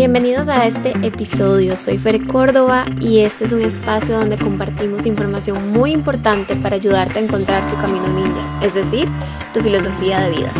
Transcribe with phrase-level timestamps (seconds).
[0.00, 5.72] Bienvenidos a este episodio, soy Fer Córdoba y este es un espacio donde compartimos información
[5.72, 9.06] muy importante para ayudarte a encontrar tu camino ninja, es decir,
[9.52, 10.50] tu filosofía de vida.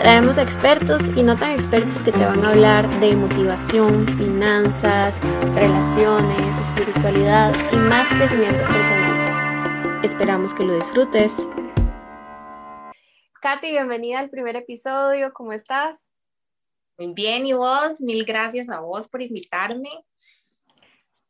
[0.00, 5.20] Traemos expertos y no tan expertos que te van a hablar de motivación, finanzas,
[5.54, 10.00] relaciones, espiritualidad y más crecimiento personal.
[10.02, 11.48] Esperamos que lo disfrutes.
[13.40, 16.09] Katy, bienvenida al primer episodio, ¿cómo estás?
[17.02, 19.88] Bien, y vos, mil gracias a vos por invitarme.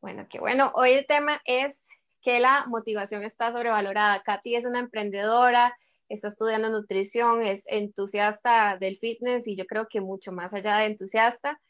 [0.00, 0.72] Bueno, qué bueno.
[0.74, 1.86] Hoy el tema es
[2.22, 4.20] que la motivación está sobrevalorada.
[4.24, 5.76] Katy es una emprendedora,
[6.08, 10.86] está estudiando nutrición, es entusiasta del fitness y yo creo que mucho más allá de
[10.86, 11.60] entusiasta.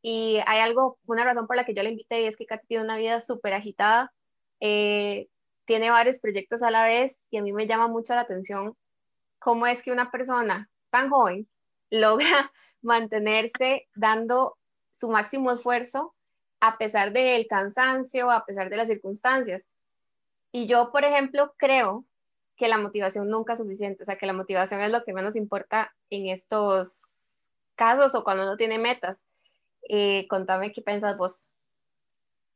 [0.00, 2.84] Y hay algo, una razón por la que yo la invité es que Katy tiene
[2.84, 4.10] una vida súper agitada,
[4.60, 5.28] eh,
[5.66, 8.74] tiene varios proyectos a la vez y a mí me llama mucho la atención
[9.38, 11.46] cómo es que una persona tan joven
[11.90, 14.58] logra mantenerse dando
[14.90, 16.14] su máximo esfuerzo
[16.60, 19.70] a pesar del cansancio, a pesar de las circunstancias.
[20.52, 22.04] Y yo, por ejemplo, creo
[22.56, 25.36] que la motivación nunca es suficiente, o sea, que la motivación es lo que menos
[25.36, 29.26] importa en estos casos o cuando uno tiene metas.
[29.88, 31.50] Eh, contame qué piensas vos.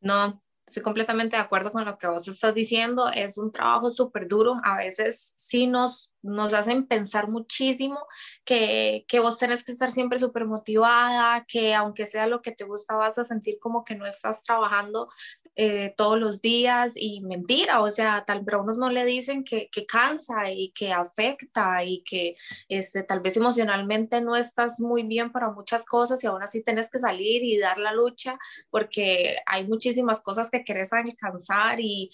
[0.01, 3.11] No, estoy completamente de acuerdo con lo que vos estás diciendo.
[3.15, 4.57] Es un trabajo súper duro.
[4.65, 7.99] A veces sí nos, nos hacen pensar muchísimo
[8.45, 12.65] que, que vos tenés que estar siempre súper motivada, que aunque sea lo que te
[12.65, 15.09] gusta vas a sentir como que no estás trabajando
[15.57, 19.45] eh, todos los días y mentira, o sea, tal vez a unos no le dicen
[19.45, 22.35] que, que, cansa y que afecta y que
[22.69, 26.91] este, tal vez emocionalmente no estás muy bien para muchas cosas y aún así tienes
[26.91, 28.37] que salir y dar la lucha
[28.71, 32.11] porque hay muchísimas cosas que querés alcanzar y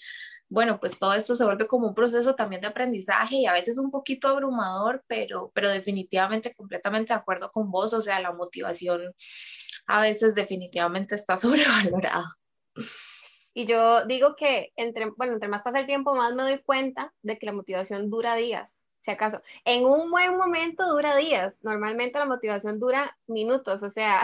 [0.51, 3.77] bueno, pues todo esto se vuelve como un proceso también de aprendizaje y a veces
[3.77, 9.13] un poquito abrumador, pero, pero definitivamente completamente de acuerdo con vos, o sea, la motivación
[9.87, 12.25] a veces definitivamente está sobrevalorada.
[13.53, 17.13] Y yo digo que entre, bueno, entre más pasa el tiempo, más me doy cuenta
[17.21, 19.41] de que la motivación dura días, si acaso.
[19.65, 21.63] En un buen momento dura días.
[21.63, 24.21] Normalmente la motivación dura minutos, o sea.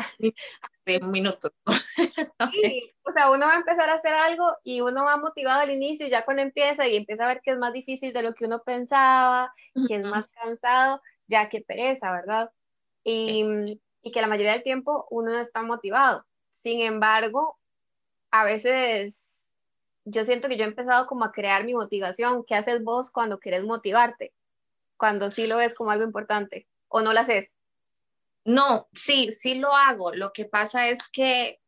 [0.86, 1.52] De minutos.
[2.54, 5.72] sí, o sea, uno va a empezar a hacer algo y uno va motivado al
[5.72, 8.34] inicio y ya cuando empieza y empieza a ver que es más difícil de lo
[8.34, 9.52] que uno pensaba,
[9.88, 12.52] que es más cansado, ya que pereza, ¿verdad?
[13.04, 16.26] Y, y que la mayoría del tiempo uno no está motivado.
[16.52, 17.58] Sin embargo,
[18.32, 19.52] a veces
[20.06, 22.44] yo siento que yo he empezado como a crear mi motivación.
[22.46, 24.34] ¿Qué haces vos cuando quieres motivarte?
[24.96, 27.54] Cuando sí lo ves como algo importante o no lo haces.
[28.46, 30.14] No, sí, sí lo hago.
[30.14, 31.60] Lo que pasa es que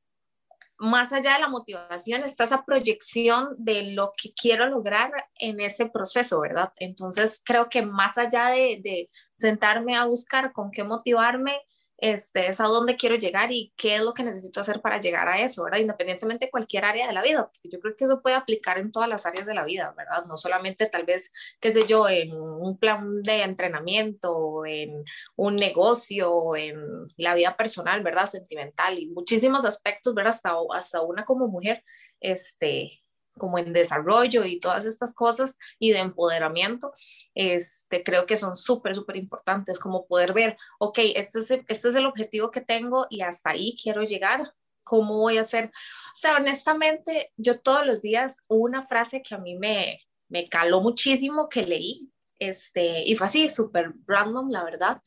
[0.77, 5.89] más allá de la motivación está esa proyección de lo que quiero lograr en ese
[5.89, 6.71] proceso, ¿verdad?
[6.79, 11.59] Entonces creo que más allá de, de sentarme a buscar con qué motivarme,
[12.01, 15.27] este, es a dónde quiero llegar y qué es lo que necesito hacer para llegar
[15.27, 15.79] a eso, ¿verdad?
[15.79, 19.09] Independientemente de cualquier área de la vida, yo creo que eso puede aplicar en todas
[19.09, 20.25] las áreas de la vida, ¿verdad?
[20.27, 25.03] No solamente tal vez, qué sé yo, en un plan de entrenamiento, en
[25.35, 26.79] un negocio, en
[27.17, 28.25] la vida personal, ¿verdad?
[28.25, 30.33] Sentimental y muchísimos aspectos, ¿verdad?
[30.33, 31.83] Hasta, hasta una como mujer,
[32.19, 33.03] este,
[33.39, 36.93] como en desarrollo y todas estas cosas y de empoderamiento,
[37.33, 41.89] este, creo que son súper, súper importantes, como poder ver, ok, este es, el, este
[41.89, 45.71] es el objetivo que tengo y hasta ahí quiero llegar, ¿cómo voy a hacer?
[46.13, 50.81] O sea, honestamente, yo todos los días, una frase que a mí me, me caló
[50.81, 55.01] muchísimo, que leí, este, y fue así, súper random, la verdad,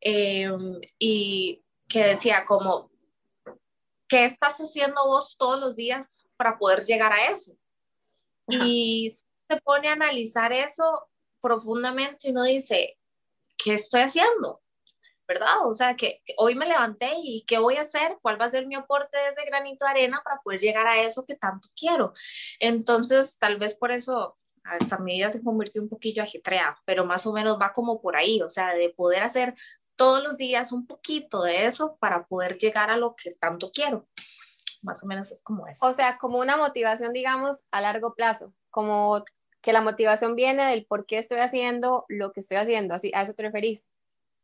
[0.00, 2.90] em, y que decía como,
[4.08, 7.56] ¿qué estás haciendo vos todos los días para poder llegar a eso?
[8.48, 9.12] Y
[9.48, 11.08] se pone a analizar eso
[11.40, 12.98] profundamente y uno dice,
[13.56, 14.62] ¿qué estoy haciendo?
[15.28, 15.66] ¿Verdad?
[15.66, 18.16] O sea, que, hoy me levanté y ¿qué voy a hacer?
[18.22, 21.02] ¿Cuál va a ser mi aporte de ese granito de arena para poder llegar a
[21.02, 22.12] eso que tanto quiero?
[22.60, 24.38] Entonces, tal vez por eso
[24.80, 28.16] esta mi vida se convirtió un poquillo ajetreada, pero más o menos va como por
[28.16, 29.54] ahí, o sea, de poder hacer
[29.94, 34.06] todos los días un poquito de eso para poder llegar a lo que tanto quiero
[34.82, 35.86] más o menos es como eso.
[35.86, 39.24] O sea, como una motivación, digamos, a largo plazo, como
[39.60, 43.22] que la motivación viene del por qué estoy haciendo lo que estoy haciendo, así, ¿a
[43.22, 43.88] eso te referís?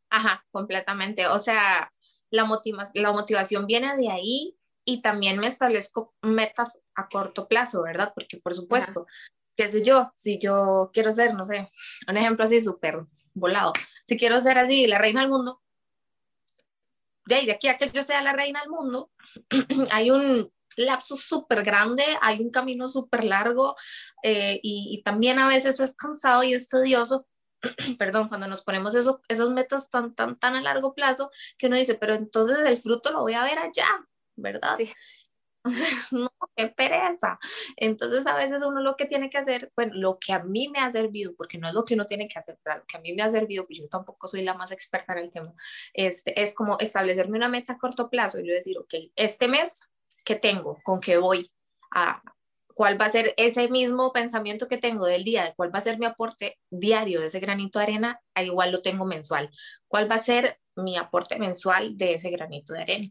[0.09, 1.27] Ajá, completamente.
[1.27, 1.91] O sea,
[2.29, 7.83] la, motiva la motivación viene de ahí y también me establezco metas a corto plazo,
[7.83, 8.11] ¿verdad?
[8.13, 9.07] Porque por supuesto,
[9.55, 11.71] qué sé yo, si yo quiero ser, no sé,
[12.07, 13.73] un ejemplo así súper volado,
[14.05, 15.62] si quiero ser así, la reina del mundo,
[17.25, 19.11] de, de aquí a que yo sea la reina del mundo,
[19.91, 23.75] hay un lapso súper grande, hay un camino súper largo
[24.23, 27.27] eh, y, también a veces es cansado y es tedioso.
[27.99, 31.77] Perdón, cuando nos ponemos eso, esas metas tan, tan, tan a largo plazo que uno
[31.77, 33.87] dice, pero entonces el fruto lo voy a ver allá,
[34.35, 34.75] ¿verdad?
[34.75, 34.91] Sí.
[35.63, 37.39] Entonces, no, qué pereza.
[37.77, 40.79] Entonces, a veces uno lo que tiene que hacer, bueno, lo que a mí me
[40.79, 43.01] ha servido, porque no es lo que uno tiene que hacer, pero lo que a
[43.01, 45.53] mí me ha servido, pues yo tampoco soy la más experta en el tema,
[45.93, 49.89] este, es como establecerme una meta a corto plazo yo decir, ok, este mes,
[50.25, 50.77] ¿qué tengo?
[50.83, 51.49] ¿Con qué voy?
[51.91, 52.21] A,
[52.75, 55.43] ¿Cuál va a ser ese mismo pensamiento que tengo del día?
[55.43, 58.19] de ¿Cuál va a ser mi aporte diario de ese granito de arena?
[58.33, 59.49] Al igual lo tengo mensual.
[59.87, 63.09] ¿Cuál va a ser mi aporte mensual de ese granito de arena?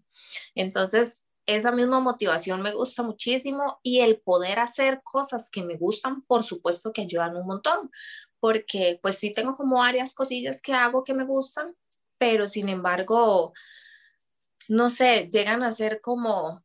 [0.57, 6.23] Entonces, esa misma motivación me gusta muchísimo y el poder hacer cosas que me gustan,
[6.23, 7.91] por supuesto que ayudan un montón,
[8.41, 11.77] porque pues sí tengo como varias cosillas que hago que me gustan,
[12.19, 13.53] pero sin embargo,
[14.69, 16.61] no sé, llegan a ser como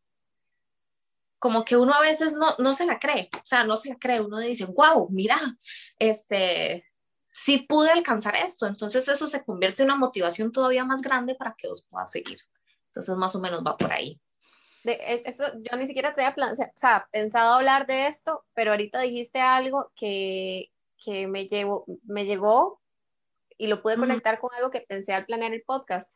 [1.39, 3.97] como que uno a veces no, no se la cree, o sea, no se la
[3.97, 5.39] cree, uno dice, wow, mira,
[5.99, 6.83] este,
[7.27, 11.53] sí pude alcanzar esto, entonces eso se convierte en una motivación todavía más grande para
[11.55, 12.39] que os pueda seguir.
[12.87, 14.19] Entonces, más o menos va por ahí
[14.87, 18.71] de eso, yo ni siquiera te había plan, o sea, pensado hablar de esto, pero
[18.71, 20.71] ahorita dijiste algo que,
[21.03, 22.81] que me, llevó, me llegó
[23.57, 26.13] y lo pude conectar con algo que pensé al planear el podcast.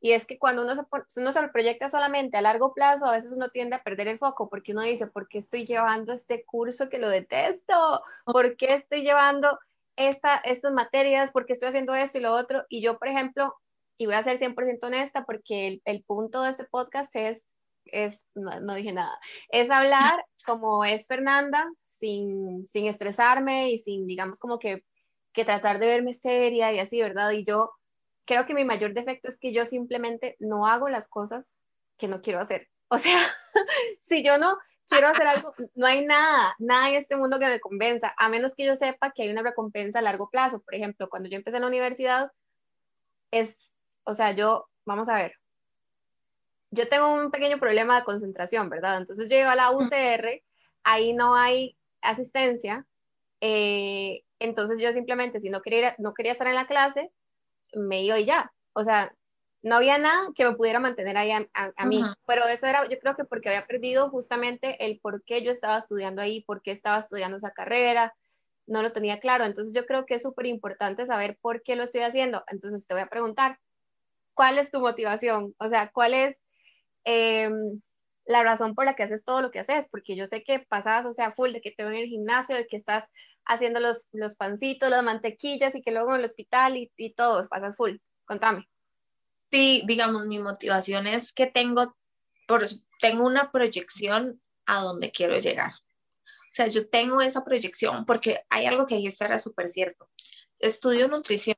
[0.00, 0.82] Y es que cuando uno se,
[1.20, 4.48] uno se proyecta solamente a largo plazo, a veces uno tiende a perder el foco
[4.48, 8.02] porque uno dice, ¿por qué estoy llevando este curso que lo detesto?
[8.24, 9.58] ¿Por qué estoy llevando
[9.96, 11.30] esta, estas materias?
[11.30, 12.64] ¿Por qué estoy haciendo esto y lo otro?
[12.68, 13.54] Y yo, por ejemplo,
[13.96, 17.46] y voy a ser 100% honesta porque el, el punto de este podcast es
[17.86, 19.18] es, no, dije nada,
[19.50, 24.84] es hablar como es Fernanda, sin, sin estresarme y sin, digamos, como que,
[25.32, 27.30] que tratar de verme seria y así, ¿verdad?
[27.32, 27.72] Y yo
[28.24, 31.60] creo que mi mayor defecto es que yo simplemente no hago las cosas
[31.98, 32.68] que no quiero hacer.
[32.92, 33.16] O sea,
[34.00, 37.58] si yo no quiero hacer algo, no hay nada, nada en este mundo que me
[37.58, 40.60] convenza, a menos que yo sepa que hay una recompensa a largo plazo.
[40.60, 42.30] Por ejemplo, cuando yo empecé en la universidad,
[43.30, 45.32] es, o sea, yo, vamos a ver,
[46.72, 48.96] yo tengo un pequeño problema de concentración, ¿verdad?
[48.96, 50.42] Entonces yo iba a la UCR,
[50.82, 52.86] ahí no hay asistencia,
[53.40, 57.12] eh, entonces yo simplemente, si no quería, no quería estar en la clase,
[57.74, 58.52] me iba y ya.
[58.72, 59.14] O sea,
[59.62, 63.14] no había nada que me pudiera mantener ahí a, mí, pero eso era, yo creo
[63.16, 66.98] que porque había perdido justamente el por qué yo estaba estudiando ahí, por qué estaba
[66.98, 68.14] estudiando esa carrera,
[68.66, 69.44] no lo tenía claro.
[69.44, 72.42] Entonces yo creo que es súper importante saber por qué lo estoy haciendo.
[72.48, 73.60] Entonces te voy a preguntar,
[74.34, 75.54] ¿cuál es tu motivación?
[75.58, 76.41] O sea, ¿cuál es
[77.04, 77.80] Em,
[78.24, 81.06] la razón por la que haces todo lo que haces, porque yo sé que pasas,
[81.06, 83.08] o sea, full de que te ven en el gimnasio, de que estás
[83.44, 87.48] haciendo los, los pancitos, las mantequillas y que luego en el hospital y, y todo,
[87.48, 87.96] pasas full.
[88.24, 88.68] Contame.
[89.50, 91.96] Sí, digamos, mi motivación es que tengo,
[92.46, 92.64] por,
[93.00, 95.72] tengo una proyección a donde quiero llegar.
[95.72, 100.08] O sea, yo tengo esa proyección porque hay algo que dijiste era súper cierto.
[100.58, 101.56] Estudio nutrición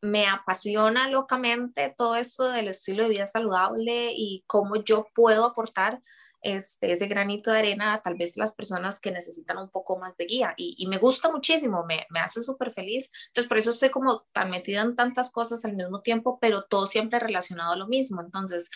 [0.00, 6.00] me apasiona locamente todo esto del estilo de vida saludable y cómo yo puedo aportar
[6.40, 10.26] este, ese granito de arena tal vez las personas que necesitan un poco más de
[10.26, 10.54] guía.
[10.56, 13.10] Y, me gusta muchísimo, me, me hace súper feliz.
[13.28, 16.86] Entonces, por eso estoy como tan metida en tantas cosas al mismo tiempo, pero todo
[16.86, 18.20] siempre relacionado a lo mismo.
[18.20, 18.70] Entonces,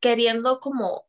[0.00, 1.06] queriendo como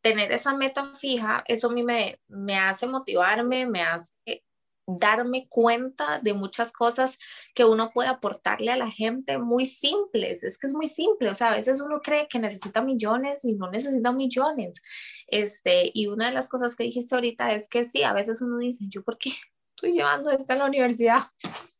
[0.00, 4.44] tener esa meta fija, eso a mí me, me hace motivarme, me hace
[4.86, 7.18] darme cuenta de muchas cosas
[7.54, 10.42] que uno puede aportarle a la gente muy simples.
[10.42, 13.54] Es que es muy simple, o sea, a veces uno cree que necesita millones y
[13.54, 14.80] no necesita millones.
[15.28, 18.58] Este, y una de las cosas que dijiste ahorita es que sí, a veces uno
[18.58, 19.30] dice, ¿yo por qué
[19.76, 21.20] estoy llevando esto a la universidad?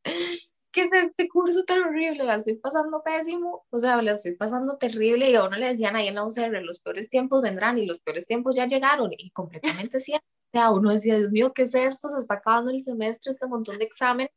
[0.72, 2.24] ¿Qué es este curso tan horrible?
[2.24, 5.96] La estoy pasando pésimo, o sea, la estoy pasando terrible y a uno le decían
[5.96, 9.30] ahí en la UCR, los peores tiempos vendrán y los peores tiempos ya llegaron y
[9.32, 12.08] completamente cierto sea, uno decía, Dios mío, ¿qué es esto?
[12.10, 14.28] Se está acabando el semestre, este montón de examen.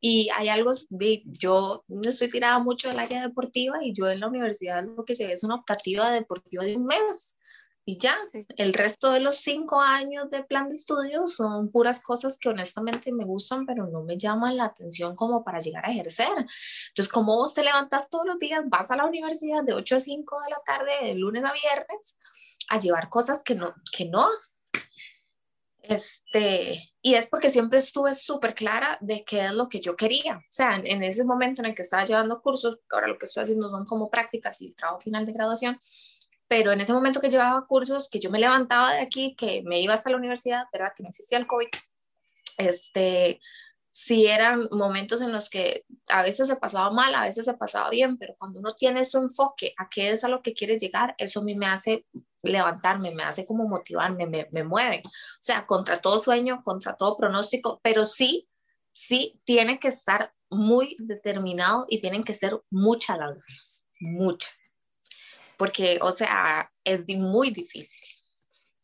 [0.00, 4.28] Y hay algo de, yo estoy tirada mucho del área deportiva y yo en la
[4.28, 7.36] universidad lo que llevé es una optativa deportiva de un mes.
[7.84, 8.16] Y ya,
[8.56, 13.10] el resto de los cinco años de plan de estudios son puras cosas que honestamente
[13.12, 16.28] me gustan, pero no me llaman la atención como para llegar a ejercer.
[16.28, 20.00] Entonces, como vos te levantas todos los días, vas a la universidad de 8 a
[20.00, 22.18] 5 de la tarde, de lunes a viernes,
[22.68, 24.28] a llevar cosas que no, que no,
[25.82, 30.36] este, y es porque siempre estuve súper clara de qué es lo que yo quería.
[30.36, 33.44] O sea, en, ese momento en el que estaba llevando cursos, ahora lo que estoy
[33.44, 35.78] haciendo son como prácticas y el trabajo final de graduación,
[36.48, 39.80] pero en ese momento que llevaba cursos, que yo me levantaba de aquí, que me
[39.80, 40.92] iba hasta la universidad, ¿verdad?
[40.94, 41.68] Que no existía el COVID,
[42.58, 43.40] este,
[43.90, 47.90] sí eran momentos en los que a veces se pasaba mal, a veces se pasaba
[47.90, 51.14] bien, pero cuando uno tiene ese enfoque a qué es a lo que quiere llegar,
[51.18, 52.04] eso a mí me hace
[52.42, 55.02] levantarme, me hace como motivarme, me, me mueve.
[55.04, 58.48] O sea, contra todo sueño, contra todo pronóstico, pero sí,
[58.92, 64.74] sí tiene que estar muy determinado y tienen que ser muchas las ganas, muchas.
[65.56, 68.00] porque, o sea, es muy difícil.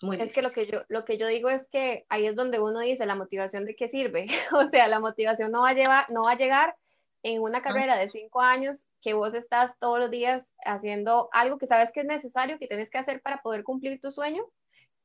[0.03, 2.61] Muy es que lo que, yo, lo que yo digo es que ahí es donde
[2.61, 4.27] uno dice la motivación de qué sirve.
[4.53, 6.77] o sea, la motivación no va a, llevar, no va a llegar
[7.27, 11.67] en una carrera de cinco años que vos estás todos los días haciendo algo que
[11.67, 14.45] sabes que es necesario, que tienes que hacer para poder cumplir tu sueño,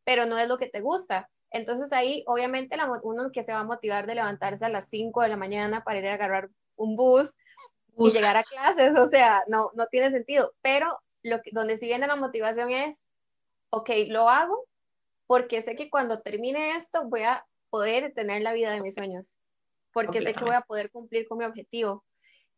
[0.03, 1.29] pero no es lo que te gusta.
[1.49, 5.21] Entonces ahí, obviamente, la, uno que se va a motivar de levantarse a las 5
[5.21, 7.35] de la mañana para ir a agarrar un bus,
[7.97, 10.53] y llegar a clases, o sea, no, no tiene sentido.
[10.61, 13.05] Pero lo que, donde sí viene la motivación es,
[13.71, 14.65] ok, lo hago
[15.25, 19.39] porque sé que cuando termine esto voy a poder tener la vida de mis sueños,
[19.91, 22.03] porque sé que voy a poder cumplir con mi objetivo.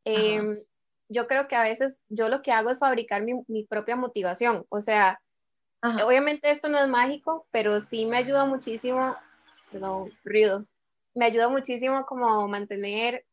[0.06, 0.60] Em,
[1.10, 4.66] yo creo que a veces yo lo que hago es fabricar mi, mi propia motivación,
[4.70, 5.20] o sea,
[6.06, 9.16] obviamente esto no es mágico, pero sí me ayuda muchísimo,
[9.72, 10.66] perdón, ruido,
[11.14, 13.26] me ayuda muchísimo como mantener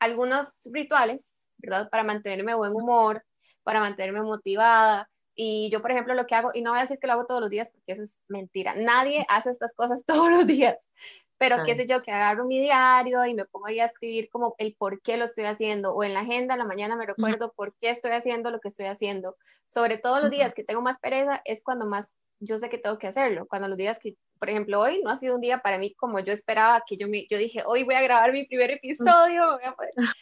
[0.00, 1.88] algunos rituales, ¿verdad?
[1.90, 3.24] Para mantenerme buen humor,
[3.62, 5.08] para mantenerme motivada.
[5.42, 7.24] Y yo, por ejemplo, lo que hago, y no voy a decir que lo hago
[7.24, 10.92] todos los días porque eso es mentira, nadie hace estas cosas todos los días,
[11.38, 14.54] pero qué sé yo, que agarro mi diario y me pongo ahí a escribir como
[14.58, 17.54] el por qué lo estoy haciendo, o en la agenda en la mañana me recuerdo
[17.56, 19.34] por qué estoy haciendo lo que estoy haciendo.
[19.66, 22.98] Sobre todo los días que tengo más pereza es cuando más yo sé que tengo
[22.98, 25.78] que hacerlo, cuando los días que, por ejemplo, hoy no ha sido un día para
[25.78, 28.72] mí como yo esperaba, que yo, me, yo dije, hoy voy a grabar mi primer
[28.72, 29.58] episodio,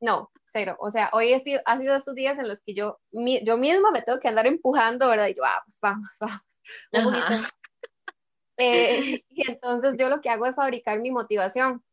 [0.00, 0.76] no, cero.
[0.78, 3.00] O sea, hoy ha sido, ha sido estos días en los que yo,
[3.42, 5.26] yo misma me tengo que andar empujando, ¿verdad?
[5.26, 6.08] Y yo, ah, pues vamos,
[6.92, 7.52] vamos.
[8.56, 11.84] Eh, y entonces yo lo que hago es fabricar mi motivación.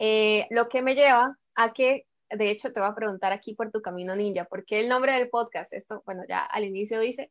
[0.00, 3.70] Eh, lo que me lleva a que, de hecho, te voy a preguntar aquí por
[3.70, 5.72] tu camino ninja, ¿por qué el nombre del podcast?
[5.72, 7.30] Esto, bueno, ya al inicio dice,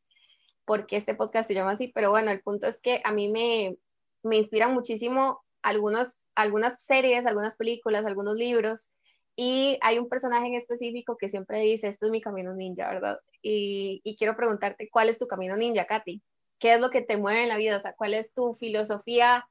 [0.63, 1.89] ¿por qué este podcast se llama así?
[1.89, 3.75] Pero bueno, el punto es que a mí me,
[4.23, 8.93] me inspiran muchísimo algunos, algunas series, algunas películas, algunos libros
[9.35, 13.19] y hay un personaje en específico que siempre dice, esto es mi camino ninja, ¿verdad?
[13.41, 16.21] Y, quiero preguntarte, ¿cuál es tu camino ninja, Katy?
[16.59, 17.77] ¿Qué es lo que te mueve en la vida?
[17.77, 19.47] O sea, ¿cuál es tu filosofía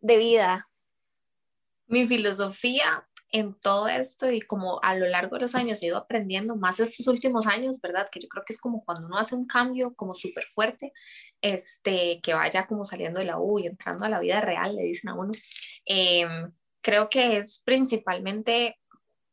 [0.00, 0.68] de vida?
[1.86, 5.98] Mi filosofía en todo esto y como a lo largo de los años he ido
[5.98, 8.08] aprendiendo más estos últimos años, ¿verdad?
[8.10, 10.92] Que yo creo que es como cuando uno hace un cambio como súper fuerte,
[11.42, 14.82] este, que vaya como saliendo de la U y entrando a la vida real, le
[14.82, 15.32] dicen a uno.
[15.84, 16.50] Em,
[16.88, 18.78] creo que es principalmente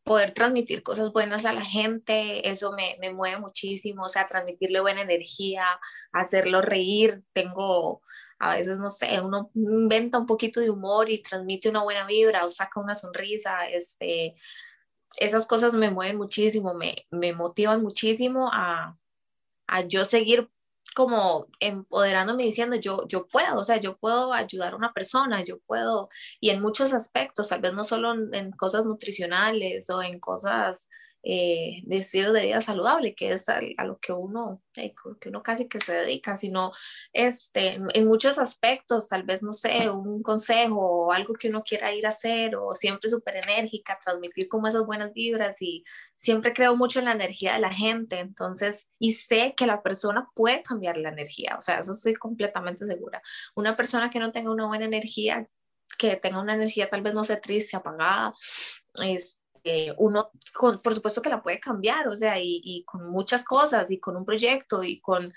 [0.04, 4.82] poder transmitir cosas buenas a la gente, eso me, me, mueve muchísimo, o sea, transmitirle
[4.82, 5.66] buena energía,
[6.12, 8.02] hacerlo reír, tengo,
[8.40, 12.44] a veces, no sé, uno inventa un poquito de humor y transmite una buena vibra
[12.44, 14.36] o saca una sonrisa, este,
[15.18, 18.98] esas cosas me mueven muchísimo, me, me motivan muchísimo a,
[19.66, 20.50] a yo seguir
[20.96, 25.60] como empoderándome diciendo yo, yo puedo, o sea, yo puedo ayudar a una persona, yo
[25.68, 26.10] puedo,
[26.40, 30.88] y en muchos aspectos, tal vez no solo en, cosas nutricionales o en cosas
[31.27, 35.67] eh, de estilo de vida saludable, que es a, lo que uno, que uno casi
[35.67, 36.72] que se dedica, sino
[37.13, 41.91] este, en, muchos aspectos, tal vez, no sé, un consejo o algo que uno quiera
[41.91, 45.84] ir a hacer, o siempre súper enérgica, transmitir como esas buenas vibras y
[46.15, 50.29] siempre creo mucho en la energía de la gente, entonces, y sé que la persona
[50.36, 53.20] puede cambiar la energía, o sea, eso estoy completamente segura.
[53.55, 55.44] Una persona que no tenga una buena energía,
[55.98, 58.32] que tenga una energía tal vez no sé triste, apagada,
[59.03, 59.41] es,
[59.98, 60.31] uno,
[60.84, 64.15] por supuesto que la puede cambiar, o sea, y, y, con muchas cosas, y con
[64.15, 65.34] un proyecto, y con,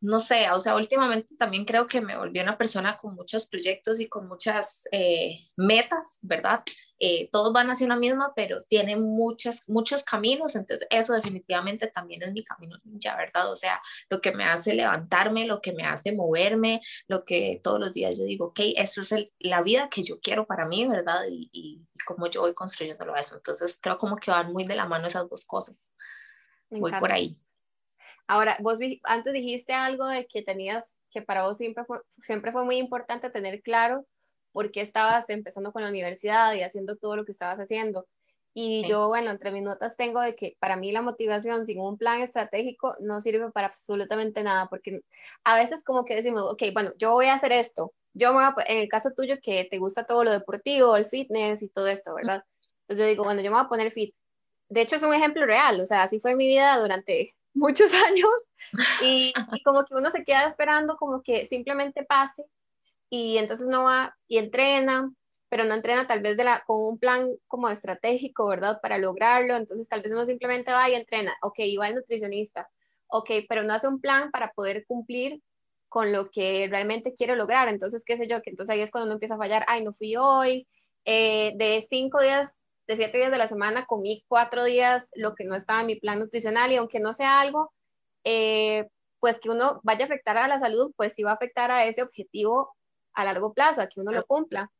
[0.00, 3.98] no sé, o sea, últimamente también creo que me volví una persona con muchos proyectos
[3.98, 6.62] y con muchas eh, metas, ¿verdad?
[7.00, 12.22] Eh, todos van hacia una misma, pero tienen muchos, muchos caminos, entonces eso definitivamente también
[12.22, 13.50] es mi camino ya, ¿verdad?
[13.52, 17.80] O sea, lo que me hace levantarme, lo que me hace moverme, lo que todos
[17.80, 20.86] los días yo digo, ok, esa es el, la vida que yo quiero para mí,
[20.86, 21.22] ¿verdad?
[21.28, 23.36] Y, y, cómo yo voy construyéndolo eso.
[23.36, 25.92] Entonces creo como que van muy de la mano esas dos cosas.
[26.70, 27.36] voy por ahí.
[28.28, 32.64] Ahora, vos antes dijiste algo de que tenías, que para vos siempre fue, siempre fue
[32.64, 34.06] muy importante tener claro
[34.52, 38.06] porque estabas empezando con la universidad y haciendo todo lo que estabas haciendo.
[38.52, 41.96] Y yo, bueno, entre mis notas tengo de que para mí la motivación sin un
[41.96, 45.00] plan estratégico no sirve para absolutamente nada, porque
[45.44, 47.92] a veces como que decimos, ok, bueno, yo voy a hacer esto.
[48.14, 51.04] Yo me voy a, en el caso tuyo que te gusta todo lo deportivo, el
[51.06, 52.42] fitness y todo esto, ¿verdad?
[52.80, 54.14] Entonces yo digo, bueno, yo me voy a poner fit.
[54.68, 58.30] De hecho es un ejemplo real, o sea, así fue mi vida durante muchos años
[59.02, 62.44] y, y como que uno se queda esperando como que simplemente pase
[63.10, 65.10] y entonces no va y entrena,
[65.48, 68.80] pero no entrena tal vez de la, con un plan como estratégico, ¿verdad?
[68.82, 72.68] Para lograrlo, entonces tal vez uno simplemente va y entrena, ok, va el nutricionista,
[73.08, 75.42] ok, pero no hace un plan para poder cumplir
[75.88, 79.06] con lo que realmente quiere lograr, entonces qué sé yo, que entonces ahí es cuando
[79.06, 80.68] uno empieza a fallar, ay, no fui hoy,
[81.06, 82.57] eh, de cinco días,
[82.88, 85.96] de siete días de la semana comí cuatro días lo que no estaba en mi
[85.96, 87.72] plan nutricional y aunque no sea algo
[88.24, 88.88] eh,
[89.20, 91.84] pues que uno vaya a afectar a la salud, pues sí va a afectar a
[91.86, 92.74] ese objetivo
[93.12, 94.70] a largo plazo, a que uno lo cumpla.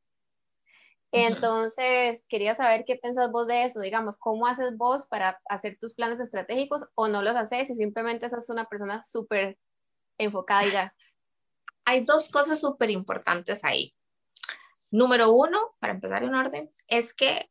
[1.10, 5.94] Entonces, quería saber qué piensas vos de eso, digamos, cómo haces vos para hacer tus
[5.94, 9.58] planes estratégicos o no los haces y simplemente sos una persona súper
[10.18, 10.94] enfocada y ya.
[11.84, 13.94] Hay dos cosas súper importantes ahí.
[14.90, 17.50] Número uno, para empezar en orden, es que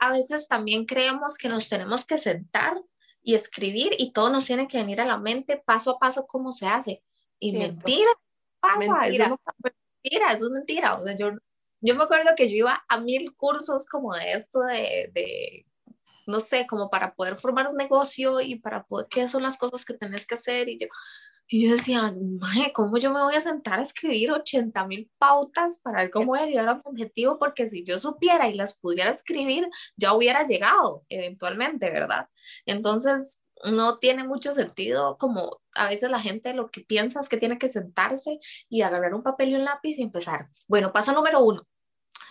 [0.00, 2.74] a veces también creemos que nos tenemos que sentar
[3.22, 6.52] y escribir y todo nos tiene que venir a la mente paso a paso cómo
[6.52, 7.02] se hace.
[7.38, 8.10] Y mentira,
[8.60, 9.26] pasa, mentira.
[9.26, 9.40] Eso,
[10.02, 10.94] mentira, eso es mentira.
[10.96, 11.32] O sea, yo,
[11.80, 15.66] yo me acuerdo que yo iba a mil cursos como de esto de, de
[16.26, 19.84] no sé, como para poder formar un negocio y para poder, qué son las cosas
[19.84, 20.68] que tenés que hacer.
[20.70, 20.86] Y yo,
[21.52, 22.14] y yo decía,
[22.72, 26.38] ¿cómo yo me voy a sentar a escribir 80 mil pautas para ver cómo voy
[26.38, 27.38] a llegar a mi objetivo?
[27.38, 32.28] Porque si yo supiera y las pudiera escribir, ya hubiera llegado eventualmente, ¿verdad?
[32.66, 37.36] Entonces, no tiene mucho sentido como a veces la gente lo que piensa es que
[37.36, 38.38] tiene que sentarse
[38.68, 40.48] y agarrar un papel y un lápiz y empezar.
[40.68, 41.66] Bueno, paso número uno,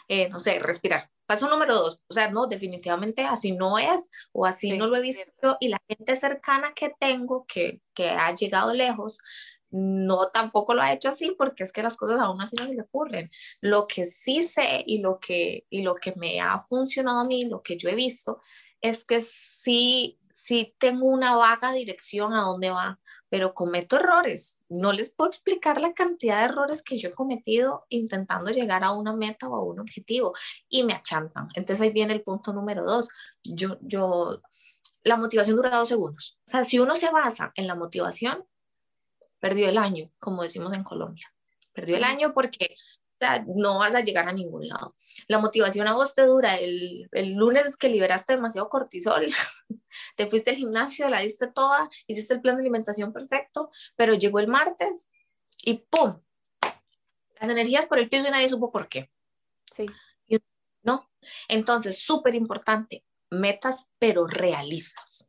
[0.07, 1.11] eh, no sé, respirar.
[1.29, 5.01] Paso número dos, o sea, no, definitivamente así no es o así no lo he
[5.01, 9.19] visto yo y la gente cercana que tengo que, que ha llegado lejos,
[9.69, 12.81] no tampoco lo ha hecho así porque es que las cosas aún así no le
[12.81, 13.29] ocurren.
[13.62, 17.45] Lo que sí sé y lo que, y lo que me ha funcionado a mí,
[17.45, 18.41] lo que yo he visto,
[18.81, 22.99] es que sí, sí tengo una vaga dirección a dónde va
[23.29, 24.59] pero cometo errores.
[24.69, 28.91] No les puedo explicar la cantidad de errores que yo he cometido intentando llegar a
[28.91, 30.33] una meta o a un objetivo
[30.67, 31.48] y me achantan.
[31.53, 33.09] Entonces ahí viene el punto número dos.
[33.43, 34.41] Yo, yo,
[35.03, 36.38] la motivación dura dos segundos.
[36.45, 38.45] O sea, si uno se basa en la motivación,
[39.39, 41.31] perdió el año, como decimos en Colombia.
[41.71, 42.75] Perdió el año porque
[43.55, 44.95] no vas a llegar a ningún lado.
[45.27, 49.29] La motivación a vos te dura el, el lunes que liberaste demasiado cortisol,
[50.15, 54.39] te fuiste al gimnasio, la diste toda, hiciste el plan de alimentación perfecto, pero llegó
[54.39, 55.10] el martes
[55.63, 56.21] y ¡pum!
[57.39, 59.10] Las energías por el piso y nadie supo por qué.
[59.71, 59.86] Sí.
[60.82, 61.12] ¿No?
[61.49, 65.28] Entonces, súper importante, metas pero realistas.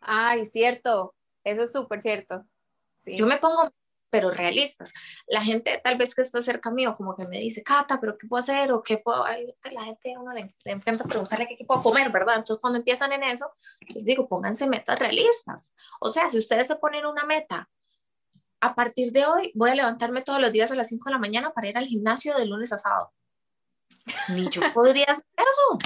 [0.00, 2.44] Ay, cierto, eso es súper cierto.
[2.96, 3.16] Sí.
[3.16, 3.72] Yo me pongo
[4.10, 4.92] pero realistas.
[5.26, 8.26] La gente tal vez que está cerca mío como que me dice, Cata, pero ¿qué
[8.26, 8.72] puedo hacer?
[8.72, 9.24] O ¿qué puedo?
[9.24, 12.36] Ay, la gente uno le, le encanta preguntarle qué, puedo comer, ¿verdad?
[12.36, 13.50] Entonces cuando empiezan en eso,
[13.88, 15.74] les digo, pónganse metas realistas.
[16.00, 17.68] O sea, si ustedes se ponen una meta,
[18.60, 21.18] a partir de hoy voy a levantarme todos los días a las 5 de la
[21.18, 23.12] mañana para ir al gimnasio de lunes a sábado.
[24.30, 25.78] Ni yo podría hacer eso.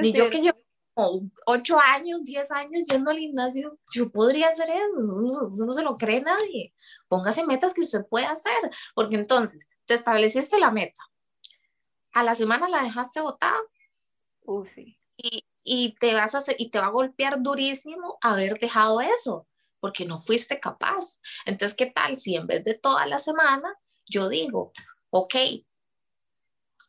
[0.00, 0.58] Ni yo que llevo
[0.92, 5.46] como 8 años, 10 años yendo al gimnasio, yo podría hacer eso.
[5.46, 6.73] eso no se lo cree nadie
[7.08, 11.02] póngase metas que usted pueda hacer, porque entonces te estableciste la meta,
[12.12, 13.60] a la semana la dejaste botada.
[14.46, 14.98] Uh, sí.
[15.16, 19.46] y, y, te vas a hacer, y te va a golpear durísimo haber dejado eso,
[19.80, 21.20] porque no fuiste capaz.
[21.46, 23.74] Entonces, ¿qué tal si en vez de toda la semana
[24.06, 24.72] yo digo,
[25.10, 25.34] ok,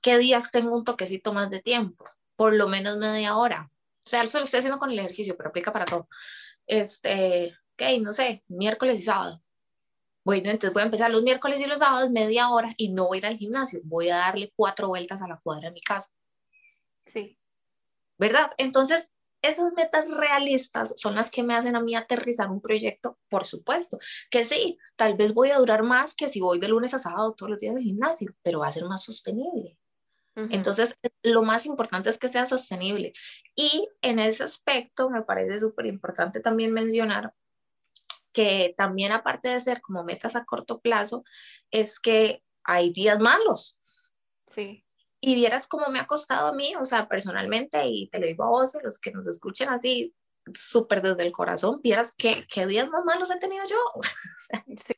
[0.01, 2.05] ¿qué días tengo un toquecito más de tiempo?
[2.35, 3.71] Por lo menos media hora.
[4.05, 6.07] O sea, eso lo estoy haciendo con el ejercicio, pero aplica para todo.
[6.67, 9.41] Este, ok, no sé, miércoles y sábado.
[10.25, 13.17] Bueno, entonces voy a empezar los miércoles y los sábados media hora y no voy
[13.17, 16.09] a ir al gimnasio, voy a darle cuatro vueltas a la cuadra de mi casa.
[17.05, 17.37] Sí.
[18.17, 18.49] ¿Verdad?
[18.57, 19.11] Entonces,
[19.43, 23.99] esas metas realistas son las que me hacen a mí aterrizar un proyecto, por supuesto,
[24.31, 27.35] que sí, tal vez voy a durar más que si voy de lunes a sábado
[27.35, 29.77] todos los días al gimnasio, pero va a ser más sostenible.
[30.35, 33.13] Entonces, lo más importante es que sea sostenible.
[33.55, 37.33] Y en ese aspecto me parece súper importante también mencionar
[38.35, 41.23] que también aparte de ser como metas a corto plazo,
[41.71, 43.79] es que hay días malos.
[44.45, 44.85] Sí.
[45.21, 48.43] Y vieras cómo me ha costado a mí, o sea, personalmente, y te lo digo
[48.43, 50.13] a vos, a los que nos escuchen así,
[50.53, 53.77] súper desde el corazón, vieras qué, qué días más malos he tenido yo.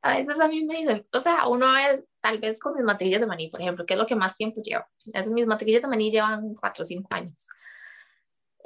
[0.00, 3.20] A veces a mí me dicen, o sea, uno es tal vez con mis matrillas
[3.20, 4.84] de maní, por ejemplo, que es lo que más tiempo llevo.
[5.12, 7.48] Esas mis matrillas de maní llevan cuatro o cinco años.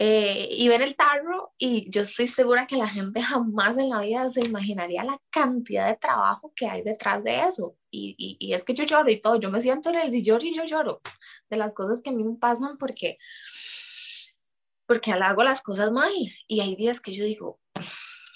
[0.05, 4.01] Eh, y ver el tarro y yo estoy segura que la gente jamás en la
[4.01, 7.77] vida se imaginaría la cantidad de trabajo que hay detrás de eso.
[7.89, 10.53] Y, y, es que yo lloro y todo, yo me siento en el sillón y
[10.53, 11.01] yo lloro
[11.49, 13.17] de las cosas que a mí me pasan porque,
[14.87, 16.13] porque hago las cosas mal
[16.49, 17.61] y hay días que yo digo,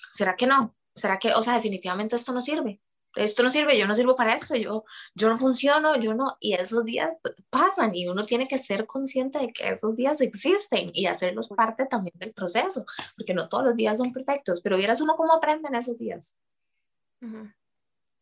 [0.07, 0.77] ¿será que no?
[0.95, 2.81] ¿Será que, o sea, definitivamente esto no sirve?
[3.17, 6.55] Esto no sirve, yo no sirvo para esto, yo, yo no funciono, yo no, y
[6.55, 7.19] esos días
[7.51, 11.87] pasan y uno tiene que ser consciente de que esos días existen y hacerlos parte
[11.87, 12.85] también del proceso,
[13.17, 16.37] porque no todos los días son perfectos, pero vieras uno cómo aprende en esos días.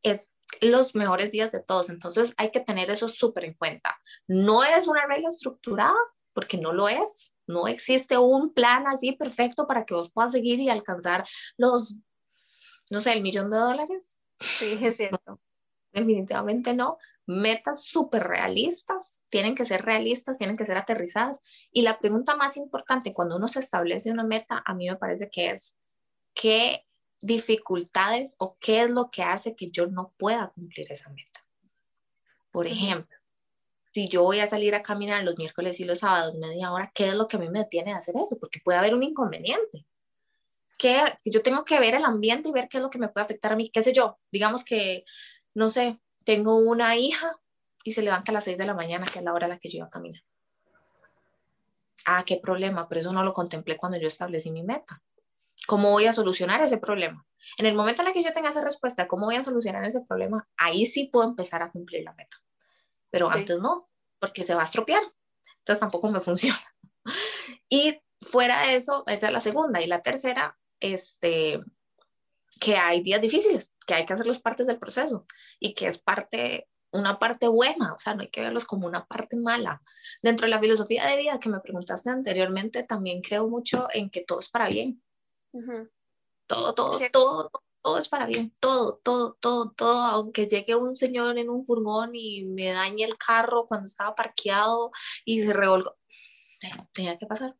[0.02, 3.98] Es los mejores días de todos, entonces hay que tener eso súper en cuenta.
[4.28, 5.94] No es una regla estructurada,
[6.34, 7.34] porque no lo es.
[7.46, 11.24] No existe un plan así perfecto para que vos puedas seguir y alcanzar
[11.56, 11.96] los,
[12.90, 14.18] no sé, el millón de dólares.
[14.40, 15.40] Sí, es cierto.
[15.92, 16.98] definitivamente no.
[17.26, 21.40] Metas súper realistas, tienen que ser realistas, tienen que ser aterrizadas.
[21.72, 25.30] Y la pregunta más importante cuando uno se establece una meta, a mí me parece
[25.30, 25.76] que es,
[26.34, 26.84] ¿qué
[27.20, 31.46] dificultades o qué es lo que hace que yo no pueda cumplir esa meta?
[32.50, 33.16] Por ejemplo,
[33.94, 37.08] si yo voy a salir a caminar los miércoles y los sábados media hora, ¿qué
[37.08, 38.36] es lo que a mí me detiene de hacer eso?
[38.38, 39.86] Porque puede haber un inconveniente.
[40.78, 43.24] Que yo tengo que ver el ambiente y ver qué es lo que me puede
[43.24, 44.18] afectar a mí, qué sé yo.
[44.32, 45.04] Digamos que,
[45.54, 47.36] no sé, tengo una hija
[47.84, 49.58] y se levanta a las 6 de la mañana, que es la hora a la
[49.58, 50.22] que yo iba a caminar.
[52.06, 55.02] Ah, qué problema, pero eso no lo contemplé cuando yo establecí mi meta.
[55.66, 57.26] ¿Cómo voy a solucionar ese problema?
[57.56, 60.04] En el momento en el que yo tenga esa respuesta, ¿cómo voy a solucionar ese
[60.04, 60.46] problema?
[60.56, 62.36] Ahí sí puedo empezar a cumplir la meta
[63.14, 65.00] pero antes no, porque se va a estropear.
[65.58, 66.58] Entonces tampoco me funciona.
[67.68, 69.80] Y fuera de eso, esa es la segunda.
[69.80, 71.60] Y la tercera, este,
[72.60, 75.26] que hay días difíciles, que hay que hacerlos partes del proceso
[75.58, 79.06] y que es parte, una parte buena, o sea, no hay que verlos como una
[79.06, 79.82] parte mala.
[80.22, 84.22] Dentro de la filosofía de vida que me preguntaste anteriormente, también creo mucho en que
[84.22, 85.02] todo es para bien.
[86.46, 87.50] Todo, todo, todo,
[87.82, 92.12] todo es para bien, todo, todo, todo, todo, aunque llegue un señor en un furgón
[92.14, 94.90] y me dañe el carro cuando estaba parqueado
[95.24, 95.96] y se revolgó,
[96.92, 97.54] tenía que pasar.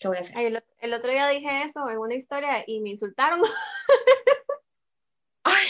[0.00, 0.64] ¿Qué voy a hacer?
[0.80, 3.42] el, otro día dije eso en una historia y me insultaron.
[5.44, 5.66] Ay.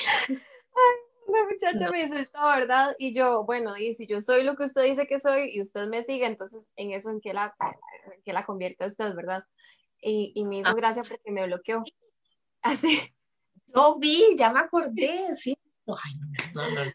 [1.27, 2.95] una muchacha me insultó, ¿verdad?
[2.99, 5.88] Y yo, bueno, y si yo soy lo que usted dice que soy y usted
[5.88, 7.57] me sigue, entonces en eso en que la,
[8.14, 9.43] en que la convierte usted, ¿verdad?
[10.01, 10.75] Y, y me hizo ah.
[10.75, 11.83] gracia porque me bloqueó.
[12.62, 13.01] Así.
[13.66, 15.59] No vi, ya me acordé, sí.
[15.88, 16.14] Ay,
[16.55, 16.93] no, no,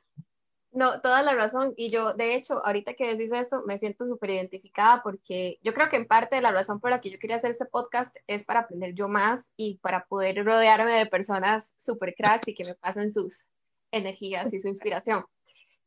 [0.75, 1.01] no.
[1.01, 1.73] Toda la razón.
[1.77, 5.89] Y yo, de hecho, ahorita que decís eso, me siento súper identificada porque yo creo
[5.89, 8.43] que en parte de la razón por la que yo quería hacer este podcast es
[8.43, 12.75] para aprender yo más y para poder rodearme de personas súper cracks y que me
[12.75, 13.45] pasen sus
[13.91, 15.25] energías y su inspiración.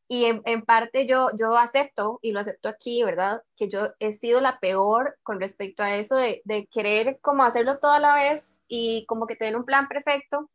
[0.07, 3.43] Y en, en, parte yo, yo acepto, y lo acepto aquí, ¿verdad?
[3.55, 7.77] Que yo he sido la peor con respecto a eso de, de querer como hacerlo
[7.77, 10.49] toda la vez y como que tener un plan perfecto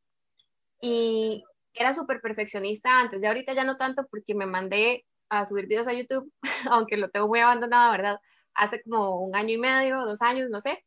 [0.80, 1.44] y
[1.74, 5.88] era súper perfeccionista antes, de ahorita ya no tanto porque me mandé a subir videos
[5.88, 6.32] a YouTube,
[6.70, 8.18] aunque lo tengo muy abandonado, ¿verdad?
[8.54, 10.84] Hace como un año y medio, dos años, no sé,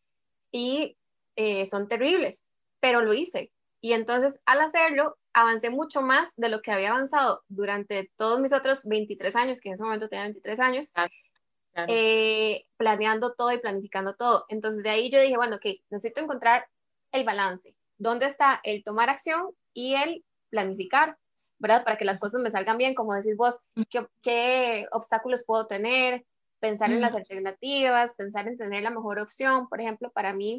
[0.51, 0.97] y
[1.35, 2.45] eh, son terribles,
[2.79, 3.51] pero lo hice.
[3.81, 8.53] Y entonces al hacerlo, avancé mucho más de lo que había avanzado durante todos mis
[8.53, 10.91] otros 23 años, que en ese momento tenía 23 años,
[11.87, 14.45] eh, planeando todo y planificando todo.
[14.49, 16.67] Entonces de ahí yo dije, bueno, ok, necesito encontrar
[17.11, 17.75] el balance.
[17.99, 21.17] ¿Dónde está el tomar acción y el planificar,
[21.59, 21.83] ¿verdad?
[21.83, 23.59] Para que las cosas me salgan bien, como decís vos,
[24.21, 26.25] qué, obstáculos puedo tener,
[26.59, 29.67] pensar en las alternativas, pensar en tener la mejor opción.
[29.67, 30.57] Por ejemplo, para mí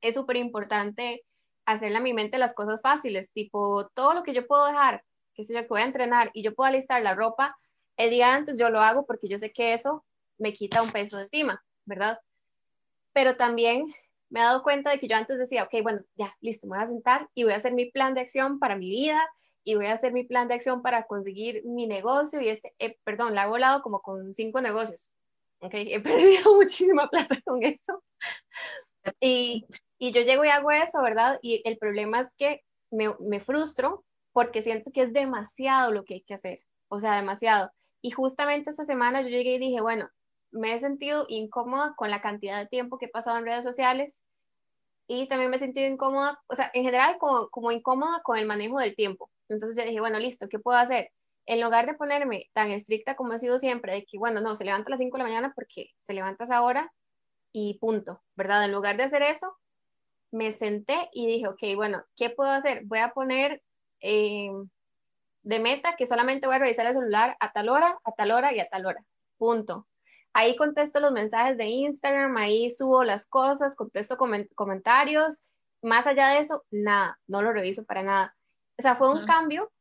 [0.00, 1.24] es súper importante
[1.64, 5.02] hacerle a mi mente las cosas fáciles, tipo todo lo que yo puedo dejar,
[5.34, 7.56] que sé yo, que voy a entrenar y yo puedo alistar la ropa,
[7.96, 10.04] el día antes yo lo hago porque yo sé que eso
[10.38, 12.18] me quita un peso de encima, ¿verdad?
[13.12, 13.86] Pero también
[14.34, 16.84] me he dado cuenta de que yo antes decía, ok, bueno, ya, listo, me voy
[16.84, 19.24] a sentar y voy a hacer mi plan de acción para mi vida
[19.62, 22.98] y voy a hacer mi plan de acción para conseguir mi negocio y este, eh,
[23.04, 25.14] perdón, la he volado como con cinco negocios,
[25.60, 28.02] ok, he perdido muchísima plata con eso.
[29.20, 29.66] Y,
[29.98, 31.38] y yo llego y hago eso, ¿verdad?
[31.40, 36.14] Y el problema es que me, me frustro porque siento que es demasiado lo que
[36.14, 37.70] hay que hacer, o sea, demasiado.
[38.02, 40.08] Y justamente esta semana yo llegué y dije, bueno,
[40.50, 44.23] me he sentido incómoda con la cantidad de tiempo que he pasado en redes sociales
[45.06, 48.46] y también me he sentido incómoda, o sea, en general como, como incómoda con el
[48.46, 49.30] manejo del tiempo.
[49.48, 51.10] Entonces yo dije, bueno, listo, ¿qué puedo hacer?
[51.46, 54.64] En lugar de ponerme tan estricta como he sido siempre, de que, bueno, no, se
[54.64, 56.92] levanta a las 5 de la mañana porque se levantas ahora
[57.52, 58.64] y punto, ¿verdad?
[58.64, 59.56] En lugar de hacer eso,
[60.30, 62.82] me senté y dije, ok, bueno, ¿qué puedo hacer?
[62.84, 63.62] Voy a poner
[64.00, 64.50] eh,
[65.42, 68.52] de meta que solamente voy a revisar el celular a tal hora, a tal hora
[68.54, 69.04] y a tal hora,
[69.36, 69.86] punto.
[70.34, 75.44] Ahí contesto los mensajes de Instagram, ahí subo las cosas, contesto comentarios.
[75.80, 78.36] Más allá de eso, nada, no lo reviso para nada.
[78.76, 79.72] O sea, fue un cambio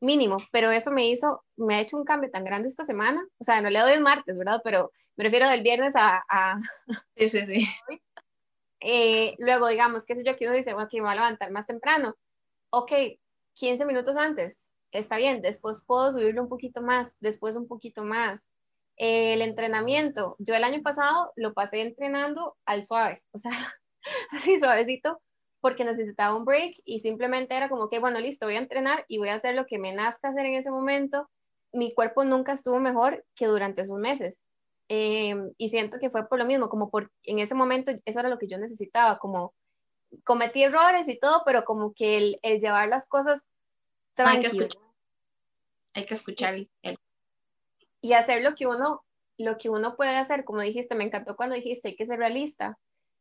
[0.00, 3.26] mínimo, pero eso me hizo, me ha hecho un cambio tan grande esta semana.
[3.38, 4.60] O sea, no le doy el martes, ¿verdad?
[4.62, 6.22] Pero me refiero del viernes a...
[7.16, 7.68] Sí, sí, sí.
[8.80, 11.50] Eh, luego, digamos, qué sé yo, que uno dice, bueno, que me voy a levantar
[11.50, 12.14] más temprano.
[12.70, 12.92] Ok,
[13.54, 18.52] 15 minutos antes, está bien, después puedo subirlo un poquito más, después un poquito más
[18.98, 23.52] el entrenamiento, yo el año pasado lo pasé entrenando al suave, o sea,
[24.32, 25.20] así suavecito,
[25.60, 29.18] porque necesitaba un break y simplemente era como que, bueno, listo, voy a entrenar y
[29.18, 31.28] voy a hacer lo que me nazca hacer en ese momento.
[31.72, 34.44] Mi cuerpo nunca estuvo mejor que durante esos meses.
[34.88, 38.28] Em, y siento que fue por lo mismo, como por en ese momento eso era
[38.28, 39.52] lo que yo necesitaba, como
[40.24, 43.48] cometí errores y todo, pero como que el, el llevar las cosas
[44.14, 44.78] tranquilas.
[45.94, 46.70] Hay que escuchar, el,
[48.00, 49.02] y hacer lo que uno
[49.38, 52.76] lo que uno puede hacer, como dijiste, me encantó cuando dijiste hay que ser realista.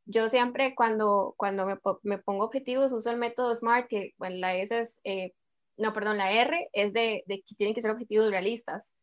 [0.06, 4.56] Yo siempre cuando, cuando me, me pongo objetivos uso el método SMART, que bueno, la
[4.56, 5.34] S es, eh,
[5.78, 8.94] no, perdón, la R es de, de, que tienen que ser objetivos realistas.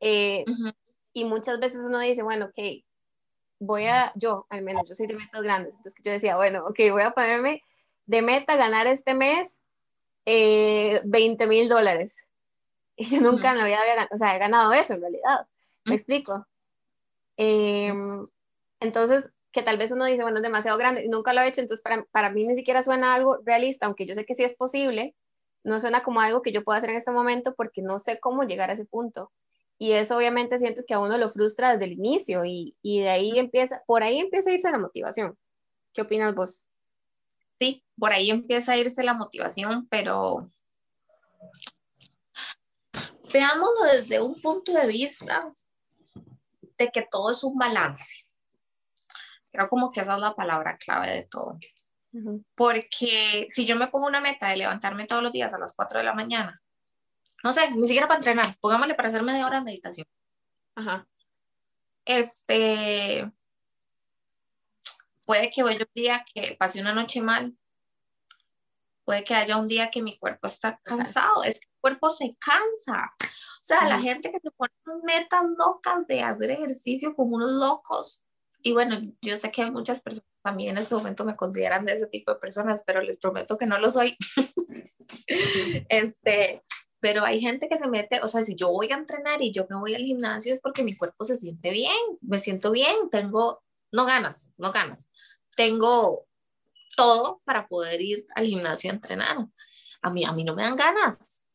[0.00, 0.44] Eh,
[1.12, 2.84] y muchas veces uno dice, bueno, ok,
[3.60, 6.78] voy a, yo al menos, yo soy de metas grandes, entonces yo decía, bueno, ok,
[6.90, 7.62] voy a ponerme
[8.06, 9.62] de meta ganar este mes
[10.24, 12.28] eh, 20 mil dólares.
[12.98, 15.46] Y yo nunca me había ganado, o sea, he ganado eso en realidad.
[15.84, 16.46] ¿Me explico?
[17.36, 18.26] Em,
[18.80, 21.82] entonces, que tal vez uno dice, bueno, es demasiado grande, nunca lo he hecho, entonces
[21.82, 25.14] para, para mí ni siquiera suena algo realista, aunque yo sé que sí es posible,
[25.62, 28.44] no suena como algo que yo pueda hacer en este momento porque no sé cómo
[28.44, 29.32] llegar a ese punto.
[29.78, 33.10] Y eso obviamente siento que a uno lo frustra desde el inicio y, y de
[33.10, 35.36] ahí empieza, por ahí empieza a irse la motivación.
[35.92, 36.66] ¿Qué opinas vos?
[37.58, 40.50] Sí, por ahí empieza a irse la motivación, pero
[43.36, 45.52] veámoslo desde un punto de vista
[46.78, 48.26] de que todo es un balance.
[49.52, 51.58] Creo como que esa es la palabra clave de todo.
[52.54, 55.98] Porque si yo me pongo una meta de levantarme todos los días a las 4
[55.98, 56.62] de la mañana,
[57.44, 60.06] no sé, ni siquiera para entrenar, póngamele para hacer media hora de meditación.
[60.74, 61.06] Ajá.
[62.06, 63.30] Este,
[65.26, 67.54] puede que vaya un día que pase una noche mal,
[69.04, 73.14] puede que haya un día que mi cuerpo está cansado, es que cuerpo se cansa.
[73.20, 74.72] O sea, la gente que se pone
[75.04, 78.24] metas locas de hacer ejercicio como unos locos.
[78.60, 81.94] Y bueno, yo sé que hay muchas personas también en este momento me consideran de
[81.94, 84.16] ese tipo de personas, pero les prometo que no lo soy.
[85.88, 86.64] este,
[86.98, 89.66] pero hay gente que se mete, o sea, si yo voy a entrenar y yo
[89.70, 93.62] me voy al gimnasio es porque mi cuerpo se siente bien, me siento bien, tengo,
[93.92, 95.10] no ganas, no ganas,
[95.54, 96.26] tengo
[96.96, 99.36] todo para poder ir al gimnasio a entrenar.
[100.02, 101.45] A mí, a mí no me dan ganas.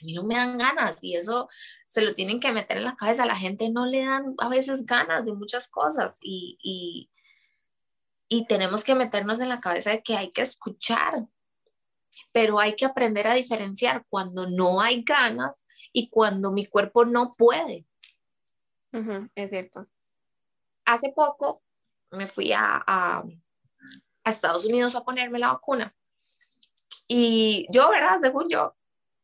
[0.00, 1.48] A mí no me dan ganas y eso
[1.86, 3.24] se lo tienen que meter en la cabeza.
[3.24, 7.10] A la gente no le dan a veces ganas de muchas cosas y, y,
[8.28, 11.26] y tenemos que meternos en la cabeza de que hay que escuchar,
[12.32, 17.34] pero hay que aprender a diferenciar cuando no hay ganas y cuando mi cuerpo no
[17.34, 17.86] puede.
[19.34, 19.86] es cierto.
[20.84, 21.62] Hace poco
[22.10, 23.22] me fui a, a
[24.24, 25.94] Estados Unidos a ponerme la vacuna.
[27.06, 28.18] Y yo, ¿verdad?
[28.20, 28.76] Según yo,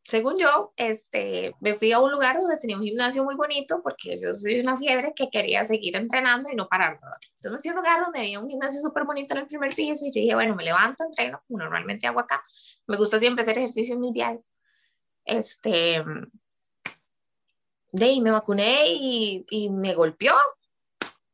[0.07, 4.13] según yo, este, me fui a un lugar donde tenía un gimnasio muy bonito porque
[4.21, 7.01] yo soy una fiebre que quería seguir entrenando y no parar.
[7.03, 9.75] Entonces me fui a un lugar donde había un gimnasio súper bonito en el primer
[9.75, 12.41] piso y yo dije, bueno, me levanto, entreno, como normalmente hago acá.
[12.87, 14.47] Me gusta siempre hacer ejercicio en mis viajes.
[15.25, 16.05] Este,
[17.91, 20.35] de ahí me vacuné y, y me golpeó.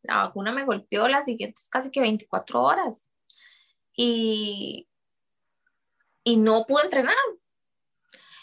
[0.03, 3.13] La vacuna me golpeó las siguientes casi que 24 horas
[3.95, 4.89] y,
[6.25, 7.15] y no pude entrenar.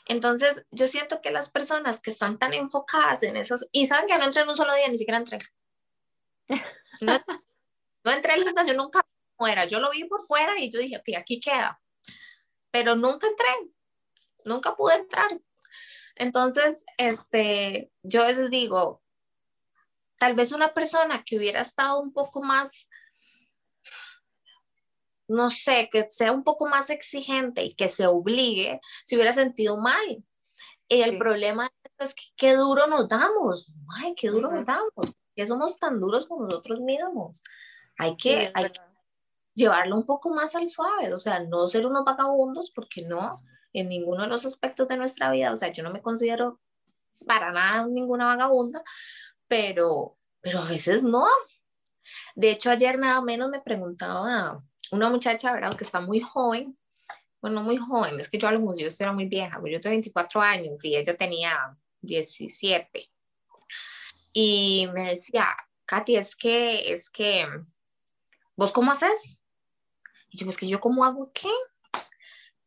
[0.09, 4.17] Entonces, yo siento que las personas que están tan enfocadas en esos, y saben que
[4.17, 5.39] no entré en un solo día, ni siquiera entré.
[7.01, 7.17] No,
[8.03, 9.01] no entré al gimnasio, nunca
[9.47, 9.63] era.
[9.63, 11.79] Yo lo vi por fuera y yo dije, ok, aquí queda.
[12.71, 13.47] Pero nunca entré,
[14.43, 15.29] nunca pude entrar.
[16.15, 19.01] Entonces, este, yo a veces digo,
[20.17, 22.88] tal vez una persona que hubiera estado un poco más
[25.29, 29.77] no sé, que sea un poco más exigente y que se obligue, se hubiera sentido
[29.77, 30.23] mal.
[30.87, 35.45] Y el problema es que qué duro nos damos, ay, qué duro nos damos, que
[35.45, 37.43] somos tan duros con nosotros mismos.
[37.97, 38.81] Hay que, hay que
[39.53, 43.39] llevarlo un poco más al suave, o sea, no ser unos vagabundos, porque no,
[43.71, 46.59] en ninguno de los aspectos de nuestra vida, o sea, yo no me considero
[47.27, 48.81] para nada ninguna vagabunda,
[49.47, 51.27] pero, pero a veces no.
[52.35, 55.75] De hecho, ayer nada menos me preguntaba una muchacha, ¿verdad?
[55.75, 56.77] Que está muy joven,
[57.41, 60.41] bueno, muy joven, es que yo a los yo era muy vieja, yo tengo 24
[60.41, 63.09] años y ella tenía 17.
[64.33, 65.47] Y me decía,
[65.85, 67.47] Katy, es que, es que,
[68.55, 69.39] ¿vos cómo haces?
[70.29, 71.49] Y yo, es que yo cómo hago qué?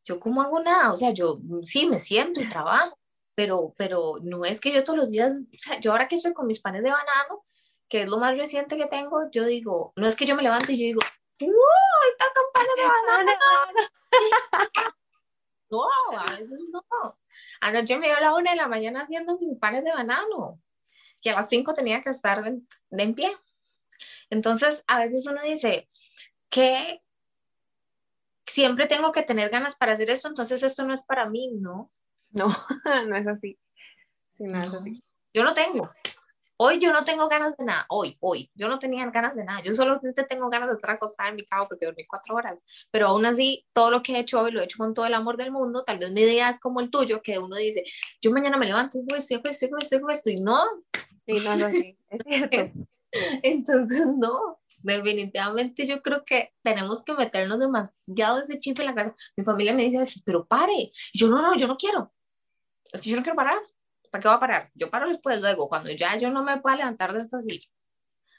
[0.05, 2.99] Yo cómo hago nada, o sea, yo sí me siento y trabajo,
[3.35, 6.33] pero, pero no es que yo todos los días, o sea, yo ahora que estoy
[6.33, 7.45] con mis panes de banano,
[7.89, 10.73] que es lo más reciente que tengo, yo digo, no es que yo me levante
[10.73, 11.01] y yo digo,
[11.47, 12.11] ¡Uh!
[12.11, 13.39] Está campana de banana.
[15.71, 15.85] no,
[16.19, 16.85] a veces no.
[17.61, 20.61] Anoche me dio a la una de la mañana haciendo mis panes de banano,
[21.23, 23.37] que a las cinco tenía que estar de, en pie.
[24.31, 25.87] Entonces, a veces uno dice
[26.49, 27.03] que
[28.47, 31.91] siempre tengo que tener ganas para hacer esto, entonces esto no es para mí, ¿no?
[32.31, 32.47] No,
[33.09, 33.59] no es así.
[34.31, 35.03] Sí, no, es así.
[35.33, 35.91] Yo no tengo.
[36.57, 39.62] Hoy yo no tengo ganas de nada, hoy, hoy, yo no tenía ganas de nada,
[39.62, 43.09] yo solamente tengo ganas de estar acostada en mi cama porque dormí cuatro horas, pero
[43.09, 45.37] aún así, todo lo que he hecho hoy lo he hecho con todo el amor
[45.37, 47.83] del mundo, tal vez mi día es como el tuyo, que uno dice,
[48.21, 50.62] yo mañana me levanto, y estoy, estoy, estoy, estoy, y no.
[51.27, 52.87] Sí, no, no, sí, es cierto.
[53.43, 59.15] Entonces, no, definitivamente yo creo que tenemos que meternos demasiado ese chip en la casa.
[59.37, 60.93] Mi familia me dice pero pare.
[61.15, 62.12] yo no, no, yo no quiero.
[62.93, 63.59] Es que yo no quiero parar.
[64.12, 64.70] ¿Para qué va a parar?
[64.75, 67.66] Yo paro después, luego, cuando ya yo no me pueda levantar de esta silla.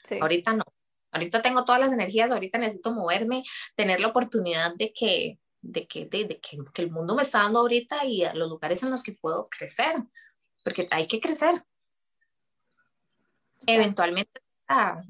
[0.04, 0.18] Sí.
[0.20, 0.62] Ahorita no.
[1.10, 3.42] Ahorita tengo todas las energías, ahorita necesito moverme,
[3.74, 7.58] tener la oportunidad de que, de que, de, que, que el mundo me está dando
[7.58, 9.96] ahorita y a los lugares en los que puedo crecer,
[10.62, 11.64] porque hay que crecer.
[13.66, 14.44] Eventualmente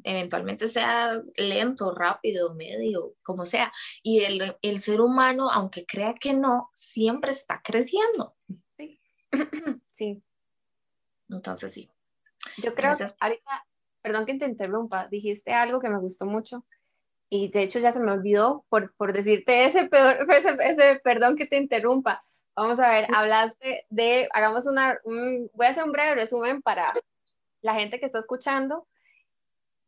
[0.02, 3.70] eventualmente sea lento, rápido, medio, como sea.
[4.02, 8.34] Y el, el, ser humano, aunque crea que no, siempre está creciendo.
[8.76, 9.00] Sí.
[9.92, 10.22] sí.
[11.34, 11.90] Entonces, sí.
[12.58, 13.66] Yo creo ahorita,
[14.02, 16.64] perdón que te interrumpa, dijiste algo que me gustó mucho
[17.28, 21.36] y de hecho ya se me olvidó por, por decirte ese, peor, ese, ese, perdón
[21.36, 22.22] que te interrumpa.
[22.54, 26.92] Vamos a ver, hablaste de, hagamos una, un, voy a hacer un breve resumen para
[27.62, 28.86] la gente que está escuchando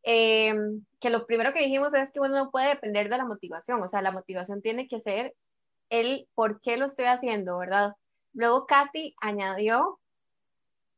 [0.09, 0.54] eh,
[1.00, 3.88] que lo primero que dijimos es que uno no puede depender de la motivación, o
[3.88, 5.35] sea, la motivación tiene que ser
[5.90, 7.94] el por qué lo estoy haciendo, ¿verdad?
[8.32, 9.98] Luego Katy añadió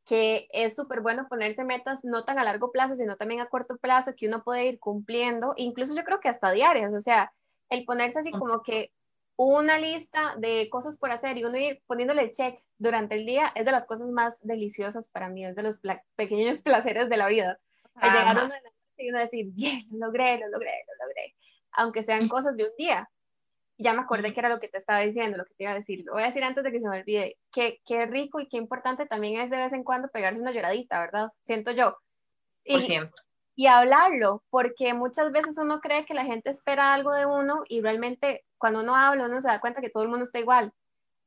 [0.08, 3.76] que es súper bueno ponerse metas no tan a largo plazo, sino también a corto
[3.76, 7.30] plazo, que uno puede ir cumpliendo, incluso yo creo que hasta diarias, o sea,
[7.68, 8.90] el ponerse así como que
[9.36, 13.66] una lista de cosas por hacer y uno ir poniéndole check durante el día es
[13.66, 15.80] de las cosas más deliciosas para mí, es de los
[16.16, 17.60] pequeños placeres de la vida.
[18.00, 18.50] llegar
[18.96, 21.36] y uno decir, bien, lo logré, lo logré, lo logré,
[21.72, 23.10] aunque sean cosas de un día.
[23.78, 25.76] Ya me acordé que era lo que te estaba diciendo, lo que te iba a
[25.76, 26.02] decir.
[26.04, 27.38] Lo voy a decir antes de que se me olvide.
[27.52, 31.00] Qué, qué rico y qué importante también es de vez en cuando pegarse una lloradita,
[31.00, 31.28] ¿verdad?
[31.42, 31.96] Siento yo.
[32.64, 33.14] Y, Por siempre.
[33.54, 37.80] Y hablarlo, porque muchas veces uno cree que la gente espera algo de uno y
[37.80, 40.72] realmente cuando uno habla uno se da cuenta que todo el mundo está igual.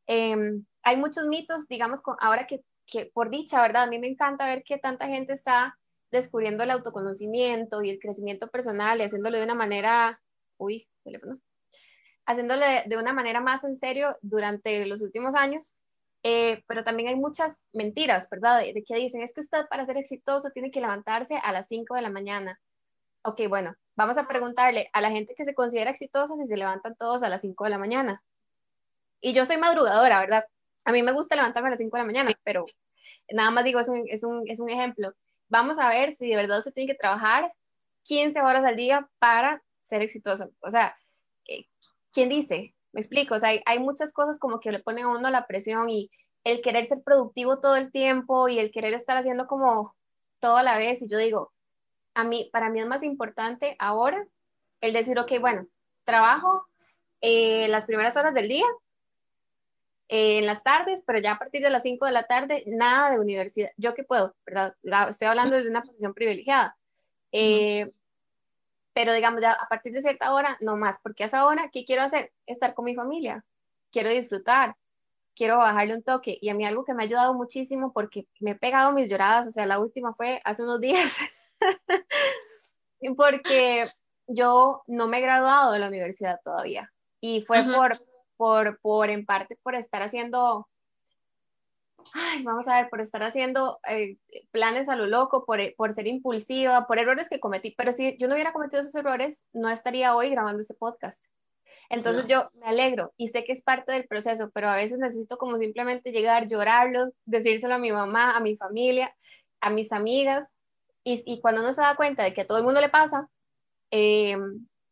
[0.07, 3.83] Em, hay muchos mitos, digamos, ahora que, que por dicha, ¿verdad?
[3.83, 5.77] A mí me encanta ver que tanta gente está
[6.11, 10.21] descubriendo el autoconocimiento y el crecimiento personal y haciéndolo de una manera,
[10.57, 11.35] uy, teléfono,
[12.31, 15.75] haciéndolo de, una manera más en serio durante los últimos años.
[16.23, 18.59] Eh, pero también hay muchas mentiras, ¿verdad?
[18.59, 21.95] De, que dicen, es que usted para ser exitoso tiene que levantarse a las 5
[21.95, 22.59] de la mañana.
[23.23, 26.95] Ok, bueno, vamos a preguntarle a la gente que se considera exitosa si se levantan
[26.95, 28.23] todos a las 5 de la mañana.
[29.19, 30.43] Y yo soy madrugadora, ¿verdad?
[30.85, 32.65] A mí me gusta levantarme a las 5 de la mañana, pero
[33.31, 35.13] nada más digo, es un, es un, es un ejemplo
[35.51, 37.51] vamos a ver si de verdad se tiene que trabajar
[38.03, 40.49] 15 horas al día para ser exitoso.
[40.61, 40.95] O sea,
[41.47, 41.65] eh,
[42.11, 42.75] ¿quién dice?
[42.91, 45.89] Me explico, o sea, hay, muchas cosas como que le ponen a uno la presión
[45.89, 46.11] y
[46.43, 49.95] el querer ser productivo todo el tiempo y el querer estar haciendo como
[50.39, 51.01] todo a la vez.
[51.01, 51.53] Y yo digo,
[52.13, 54.25] a mí, para mí es más importante ahora
[54.81, 55.67] el decir, ok, bueno,
[56.03, 56.67] trabajo
[57.21, 58.65] eh, las primeras horas del día,
[60.09, 63.09] eh, en las tardes, pero ya a partir de las 5 de la tarde, nada
[63.11, 63.69] de universidad.
[63.77, 64.75] Yo que puedo, ¿verdad?
[65.09, 66.77] estoy hablando desde una posición privilegiada.
[67.31, 67.89] Eh,
[68.93, 71.85] pero digamos, ya a partir de cierta hora, no más, porque a esa hora, ¿qué
[71.85, 72.31] quiero hacer?
[72.45, 73.43] Estar con mi familia,
[73.91, 74.75] quiero disfrutar,
[75.35, 76.37] quiero bajarle un toque.
[76.41, 79.47] Y a mí algo que me ha ayudado muchísimo, porque me he pegado mis lloradas,
[79.47, 81.19] o sea, la última fue hace unos días,
[83.17, 83.85] porque
[84.27, 86.91] yo no me he graduado de la universidad todavía.
[87.19, 87.97] Y fue por
[88.41, 90.67] por, por en parte por estar haciendo,
[92.13, 94.17] ay, vamos a ver, por estar haciendo eh,
[94.51, 97.73] planes a lo loco, por, por ser impulsiva, por errores que cometí.
[97.77, 101.25] Pero si yo no hubiera cometido esos errores, no estaría hoy grabando este podcast.
[101.89, 105.37] Entonces yo me alegro y sé que es parte del proceso, pero a veces necesito
[105.37, 109.13] como simplemente llegar, llorarlo, decírselo a mi mamá, a mi familia,
[109.59, 110.55] a mis amigas.
[111.03, 113.27] Y, y cuando uno se da cuenta de que a todo el mundo le pasa,
[113.91, 114.37] eh,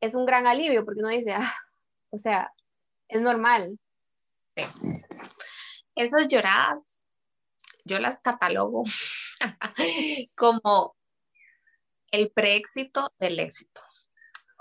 [0.01, 1.53] es un gran alivio porque uno dice, ah,
[2.09, 2.51] o sea,
[3.07, 3.79] es normal.
[5.95, 6.98] Esas lloradas,
[7.89, 8.83] yo las catalogo
[10.35, 10.95] como
[12.11, 13.81] el preéxito del éxito.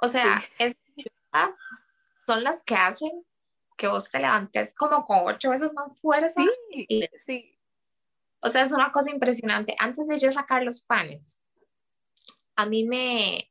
[0.03, 1.57] O sea, esas lloradas
[2.27, 3.25] son las que hacen
[3.77, 6.43] que vos te levantes como con ocho veces más fuerza.
[6.71, 7.59] Sí, sí.
[8.41, 9.77] O sea, es una cosa impresionante.
[9.79, 11.39] Antes de yo sacar los panes,
[12.57, 13.51] a mí me,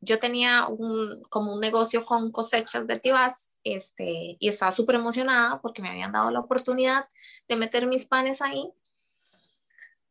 [0.00, 5.60] yo tenía un, como un negocio con cosechas de tibas este, y estaba súper emocionada
[5.60, 7.06] porque me habían dado la oportunidad
[7.48, 8.72] de meter mis panes ahí.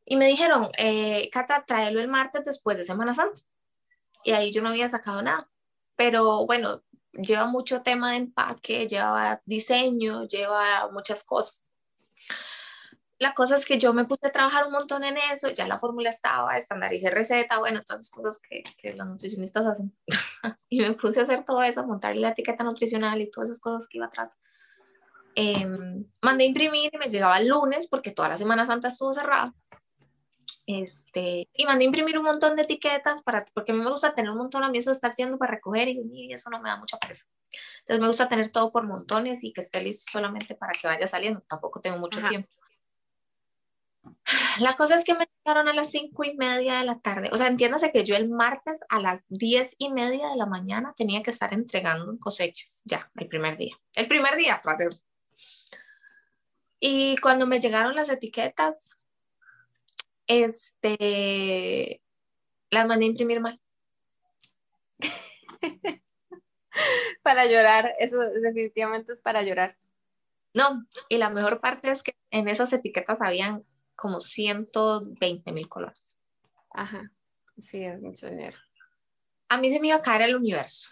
[0.06, 3.42] Y me dijeron, eh, Cata, tráelo el martes después de Semana Santa.
[4.24, 5.50] Y ahí yo no había sacado nada.
[5.96, 6.84] Pero bueno,
[7.14, 11.72] lleva mucho tema de empaque, lleva diseño, lleva muchas cosas.
[13.18, 15.80] la cosa es que yo me puse a trabajar un montón en eso, ya la
[15.80, 19.96] fórmula estaba, estandaricé receta, bueno, todas esas cosas que, que los nutricionistas hacen.
[20.70, 23.88] y me puse a hacer todo eso, montar la etiqueta nutricional y todas esas cosas
[23.88, 24.36] que iba atrás.
[25.36, 29.14] Em, mandé a imprimir y me llegaba el lunes porque toda la Semana Santa estuvo
[29.14, 29.54] cerrada.
[30.68, 34.16] Este, y mandé a imprimir un montón de etiquetas para, porque a mí me gusta
[34.16, 36.70] tener un montón a mí eso estar haciendo para recoger y, y eso no me
[36.70, 37.26] da mucha presa.
[37.80, 41.06] Entonces me gusta tener todo por montones y que esté listo solamente para que vaya
[41.06, 41.42] saliendo.
[41.42, 42.50] Tampoco tengo mucho tiempo.
[44.60, 47.30] La cosa es que me llegaron a las cinco y media de la tarde.
[47.32, 50.94] O sea, entiéndase que yo el martes a las diez y media de la mañana
[50.98, 53.76] tenía que estar entregando cosechas, ya, el primer día.
[53.94, 55.04] El primer día, tras eso.
[56.80, 58.98] Y cuando me llegaron las etiquetas,
[60.28, 62.02] este,
[62.70, 63.60] las mandé a imprimir mal.
[67.24, 69.78] para llorar, eso definitivamente es para llorar.
[70.54, 73.66] No, y la mejor parte es que en esas etiquetas habían
[73.96, 76.18] como 120 mil colores.
[76.72, 77.12] Ajá,
[77.58, 78.58] sí, es mucho dinero.
[79.50, 80.92] A mí se me iba a caer el universo,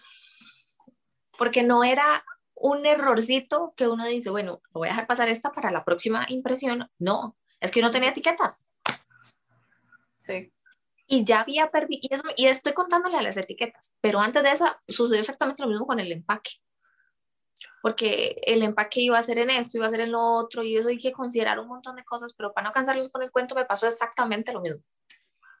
[1.38, 2.24] porque no era
[2.56, 6.26] un errorcito que uno dice, bueno, lo voy a dejar pasar esta para la próxima
[6.28, 6.90] impresión.
[6.98, 8.70] No, es que no tenía etiquetas.
[10.24, 10.52] Sí.
[11.06, 12.00] Y ya había perdido,
[12.36, 15.86] y, y estoy contándole a las etiquetas, pero antes de esa sucedió exactamente lo mismo
[15.86, 16.52] con el empaque
[17.84, 20.74] porque el empaque iba a ser en esto, iba a ser en lo otro, y
[20.74, 23.54] eso hay que considerar un montón de cosas, pero para no cansarlos con el cuento
[23.54, 24.82] me pasó exactamente lo mismo.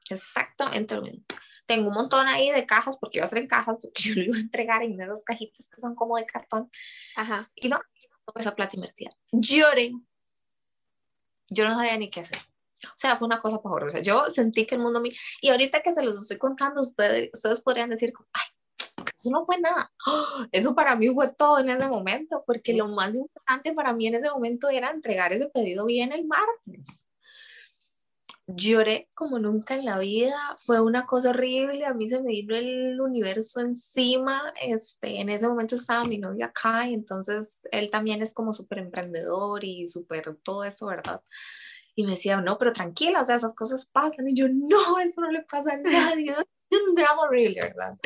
[0.08, 1.22] Exactamente lo mismo.
[1.66, 4.22] Tengo un montón ahí de cajas, porque iba a ser en cajas, que yo lo
[4.22, 6.66] iba a entregar en esas cajitas que son como de cartón.
[7.14, 7.50] Ajá.
[7.54, 7.78] Y no,
[8.36, 9.10] esa plata invertida.
[9.30, 9.92] Lloré.
[11.50, 12.38] Yo no sabía ni qué hacer.
[12.86, 14.00] O sea, fue una cosa pavorosa.
[14.00, 17.60] Yo sentí que el mundo mío, y ahorita que se los estoy contando, ustedes, ustedes
[17.60, 18.44] podrían decir, ay,
[19.20, 19.90] eso no fue nada.
[20.52, 24.16] Eso para mí fue todo en ese momento, porque lo más importante para mí en
[24.16, 27.06] ese momento era entregar ese pedido bien el martes.
[28.46, 32.54] Lloré como nunca en la vida, fue una cosa horrible, a mí se me vino
[32.54, 38.20] el universo encima, este, en ese momento estaba mi novio acá y entonces él también
[38.20, 41.22] es como súper emprendedor y súper todo eso, ¿verdad?
[41.96, 44.28] Y me decía, no, pero tranquila, o sea, esas cosas pasan.
[44.28, 46.34] Y yo, no, eso no le pasa a nadie.
[46.70, 47.96] Es un drama horrible, ¿verdad?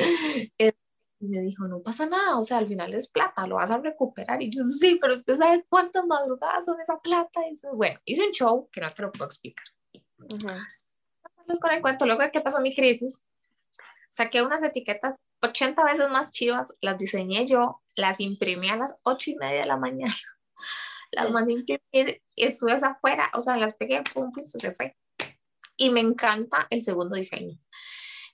[1.21, 3.77] Y me dijo, no pasa nada, o sea, al final es plata, lo vas a
[3.77, 4.41] recuperar.
[4.43, 7.47] Y yo, sí, pero usted sabe cuántas madrugadas son esa plata.
[7.47, 9.65] Y eso, bueno, hice un show que no te lo puedo explicar.
[11.61, 13.23] Con el cuento, luego de que pasó mi crisis,
[14.11, 19.31] saqué unas etiquetas 80 veces más chivas, las diseñé yo, las imprimí a las 8
[19.31, 20.13] y media de la mañana,
[21.11, 24.95] las mandé a imprimir estuve afuera, o sea, las pegué, pum, y eso se fue.
[25.77, 27.57] Y me encanta el segundo diseño.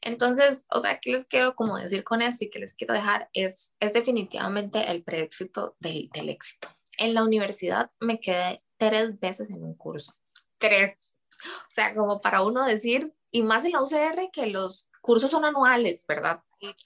[0.01, 3.30] Entonces, o sea, ¿qué les quiero como decir con esto y que les quiero dejar?
[3.34, 6.69] Es, es definitivamente el preéxito del, del éxito.
[6.97, 10.13] En la universidad me quedé tres veces en un curso.
[10.59, 11.21] Tres.
[11.43, 15.45] O sea, como para uno decir, y más en la UCR, que los cursos son
[15.45, 16.41] anuales, ¿verdad?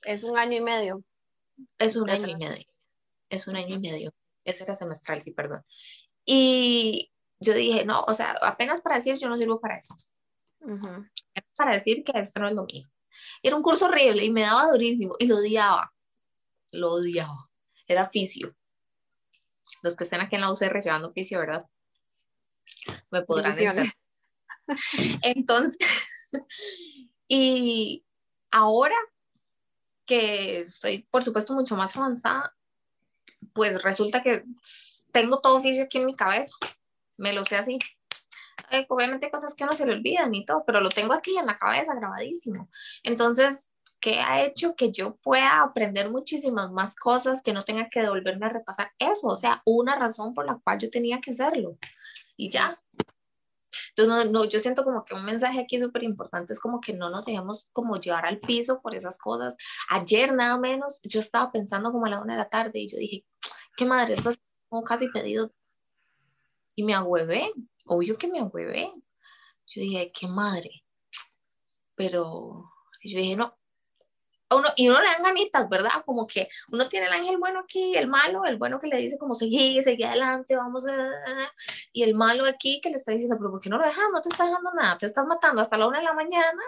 [0.05, 1.03] Es un año y medio.
[1.77, 2.65] Es un año y medio.
[3.29, 4.11] Es un año y medio.
[4.43, 5.63] Ese era semestral, sí, perdón.
[6.25, 9.95] Y yo dije, no, o sea, apenas para decir, yo no sirvo para eso.
[11.55, 12.87] Para decir que esto no es lo mío.
[13.41, 15.93] Era un curso horrible y me daba durísimo y lo odiaba.
[16.71, 17.43] Lo odiaba.
[17.87, 18.55] Era oficio.
[19.81, 21.65] Los que estén aquí en la UCR llevando oficio, ¿verdad?
[23.11, 23.87] Me podrán entender.
[25.23, 25.77] Entonces,
[27.27, 28.05] y
[28.51, 28.95] ahora
[30.05, 32.55] que estoy, por supuesto, mucho más avanzada,
[33.53, 34.43] pues resulta que
[35.11, 36.53] tengo todo oficio aquí en mi cabeza.
[37.17, 37.77] Me lo sé así.
[38.71, 41.37] Eh, obviamente hay cosas que no se le olvidan y todo, pero lo tengo aquí
[41.37, 42.69] en la cabeza grabadísimo.
[43.03, 48.01] Entonces, ¿qué ha hecho que yo pueda aprender muchísimas más cosas, que no tenga que
[48.01, 49.27] devolverme a repasar eso?
[49.27, 51.77] O sea, una razón por la cual yo tenía que hacerlo.
[52.37, 52.79] Y ya.
[54.07, 57.25] No, yo siento como que un mensaje aquí súper importante es como que no nos
[57.25, 59.55] dejemos como llevar al piso por esas cosas.
[59.89, 62.97] Ayer nada menos, yo estaba pensando como a la una de la tarde y yo
[62.97, 63.25] dije,
[63.77, 64.39] qué madre, estás
[64.69, 65.51] como casi pedido.
[66.75, 67.51] Y me agüevé
[67.89, 68.91] obvio que me bebé
[69.67, 70.69] Yo dije, qué madre.
[71.95, 72.71] Pero
[73.03, 73.58] yo dije, no.
[74.51, 75.91] Uno, y uno le dan ganitas, ¿verdad?
[76.03, 79.17] Como que uno tiene el ángel bueno aquí, el malo, el bueno que le dice
[79.19, 81.11] como seguí, seguí adelante, vamos a...
[81.93, 84.09] Y el malo aquí que le está diciendo, pero ¿por qué no lo dejas?
[84.11, 86.61] No te está dejando nada, te estás matando hasta la una de la mañana.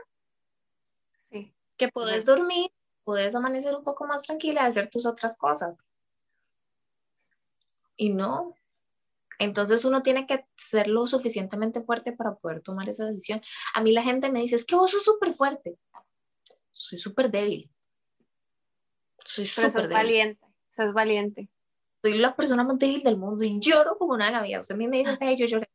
[1.32, 1.52] Sí.
[1.76, 2.72] Que puedes dormir,
[3.04, 5.76] puedes amanecer un poco más tranquila, hacer tus otras cosas.
[7.96, 8.56] Y no,
[9.42, 13.42] entonces uno tiene que ser lo suficientemente fuerte para poder tomar esa decisión.
[13.74, 15.80] A mí la gente me dice, es que vos sos súper fuerte.
[16.72, 17.70] Soy súper débil.
[19.24, 20.46] Soy súper valiente.
[20.70, 21.50] Sos valiente.
[22.02, 24.60] Soy la persona más débil del mundo y lloro como una vida.
[24.60, 25.70] Usted a mí me dice, hey, yo lloré.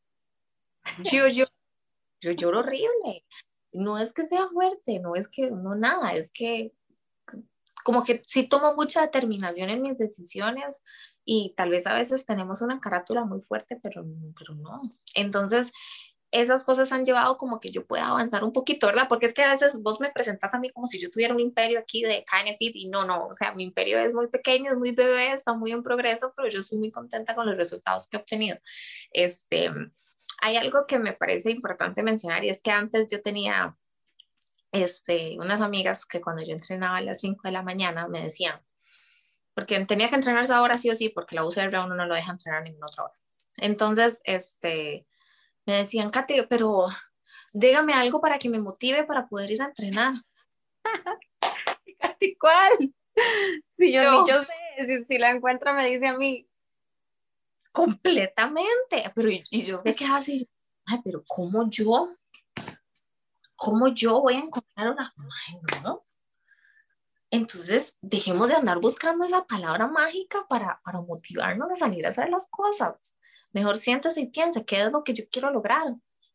[1.10, 1.44] Yo, yo,
[2.20, 3.24] yo lloro horrible.
[3.72, 6.72] No es que sea fuerte, no es que, no nada, es que
[7.84, 10.82] como que sí tomo mucha determinación en mis decisiones
[11.24, 14.04] y tal vez a veces tenemos una carátula muy fuerte, pero,
[14.36, 14.96] pero no.
[15.14, 15.70] Entonces,
[16.30, 19.06] esas cosas han llevado como que yo pueda avanzar un poquito, ¿verdad?
[19.08, 21.40] Porque es que a veces vos me presentas a mí como si yo tuviera un
[21.40, 24.78] imperio aquí de KNFit y no, no, o sea, mi imperio es muy pequeño, es
[24.78, 28.16] muy bebé, está muy en progreso, pero yo estoy muy contenta con los resultados que
[28.16, 28.58] he obtenido.
[29.12, 29.70] Este,
[30.42, 33.76] hay algo que me parece importante mencionar y es que antes yo tenía
[34.72, 38.60] este, unas amigas que cuando yo entrenaba a las 5 de la mañana me decían,
[39.54, 42.32] porque tenía que entrenarse ahora sí o sí, porque la UCR uno no lo deja
[42.32, 43.14] entrenar en otra hora.
[43.56, 45.06] Entonces, este,
[45.66, 46.86] me decían, Kate, pero
[47.52, 50.14] dígame algo para que me motive para poder ir a entrenar.
[51.98, 52.94] Katy, ¿cuál?
[53.70, 56.48] Si yo, ni yo sé, si, la encuentro me dice a mí.
[57.72, 60.48] Completamente, pero y, yo me quedaba así,
[60.86, 62.14] ay, pero ¿cómo yo?
[63.54, 65.14] ¿Cómo yo voy a encontrar una?
[65.16, 66.04] Ay, no.
[67.30, 72.28] Entonces, dejemos de andar buscando esa palabra mágica para, para motivarnos a salir a hacer
[72.28, 73.15] las cosas.
[73.56, 75.86] Mejor siéntese y piense qué es lo que yo quiero lograr,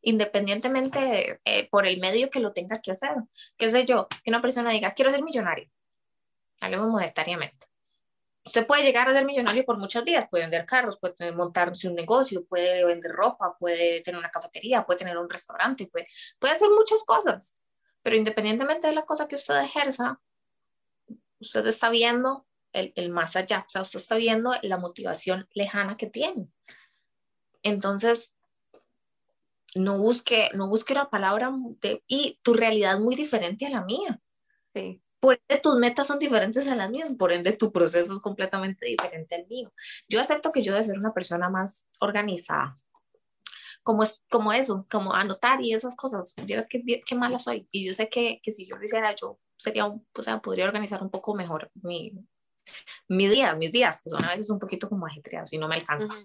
[0.01, 3.13] independientemente eh, por el medio que lo tenga que hacer.
[3.57, 5.69] Qué sé yo, que una persona diga, quiero ser millonario.
[6.61, 7.67] Hablemos monetariamente.
[8.43, 11.93] Usted puede llegar a ser millonario por muchas vías, puede vender carros, puede montarse un
[11.93, 16.07] negocio, puede vender ropa, puede tener una cafetería, puede tener un restaurante, puede,
[16.39, 17.55] puede hacer muchas cosas,
[18.01, 20.19] pero independientemente de la cosa que usted ejerza,
[21.39, 25.97] usted está viendo el, el más allá, o sea, usted está viendo la motivación lejana
[25.97, 26.47] que tiene.
[27.63, 28.35] Entonces,
[29.75, 31.51] no busque, no busque una palabra
[31.81, 34.21] de, y tu realidad es muy diferente a la mía.
[34.73, 35.01] Sí.
[35.19, 38.87] Por ende, tus metas son diferentes a las mías, por ende, tu proceso es completamente
[38.87, 39.71] diferente al mío.
[40.09, 42.79] Yo acepto que yo debo ser una persona más organizada,
[43.83, 46.33] como, es, como eso, como anotar y esas cosas.
[46.45, 47.67] Vieras qué, qué mala soy.
[47.69, 50.65] Y yo sé que, que si yo lo hiciera, yo sería un, o sea, podría
[50.65, 52.13] organizar un poco mejor mi,
[53.07, 55.75] mi día, mis días, que son a veces un poquito como ajetreados y no me
[55.75, 56.15] alcanza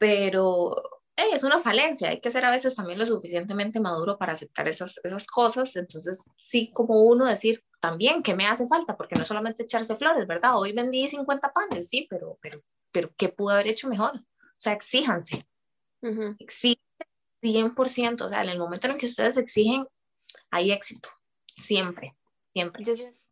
[0.00, 0.74] pero
[1.14, 4.98] es una falencia, hay que ser a veces también lo suficientemente maduro para aceptar esas,
[5.04, 9.64] esas cosas, entonces sí, como uno decir también que me hace falta, porque no solamente
[9.64, 10.52] echarse flores, ¿verdad?
[10.56, 14.16] Hoy vendí 50 panes, sí, pero, pero, pero ¿qué pude haber hecho mejor?
[14.16, 15.40] O sea, exíjanse,
[16.00, 16.34] uh
[17.42, 19.86] 100%, o sea, en el momento en el que ustedes exigen,
[20.50, 21.10] hay éxito,
[21.56, 22.84] siempre, siempre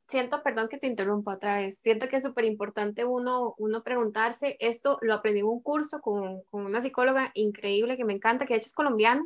[0.09, 4.57] siento, perdón que te interrumpa otra vez, siento que es súper importante uno, uno preguntarse,
[4.59, 8.55] esto lo aprendí en un curso con, con, una psicóloga increíble que me encanta, que
[8.55, 9.25] de hecho es colombiana,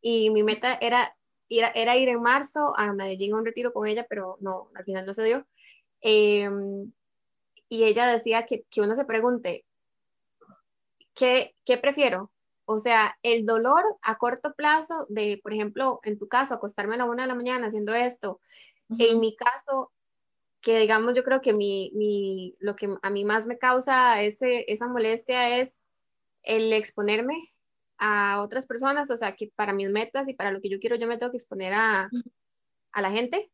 [0.00, 1.14] y mi meta era,
[1.48, 4.84] ir, era ir en marzo a Medellín a un retiro con ella, pero no, al
[4.84, 5.46] final no se dio.
[6.00, 6.92] Em,
[7.68, 9.64] y ella decía que, que uno se pregunte,
[11.14, 12.30] ¿qué, ¿qué prefiero?
[12.64, 16.98] O sea, el dolor a corto plazo de, por ejemplo, en tu caso, acostarme a
[16.98, 18.40] la una de la mañana haciendo esto,
[18.98, 19.90] en mi caso,
[20.66, 24.64] que digamos yo creo que mi, mi, lo que a mí más me causa ese,
[24.66, 25.84] esa molestia es
[26.42, 27.36] el exponerme
[27.98, 30.96] a otras personas, o sea, que para mis metas y para lo que yo quiero
[30.96, 32.10] yo me tengo que exponer a,
[32.90, 33.48] a la gente.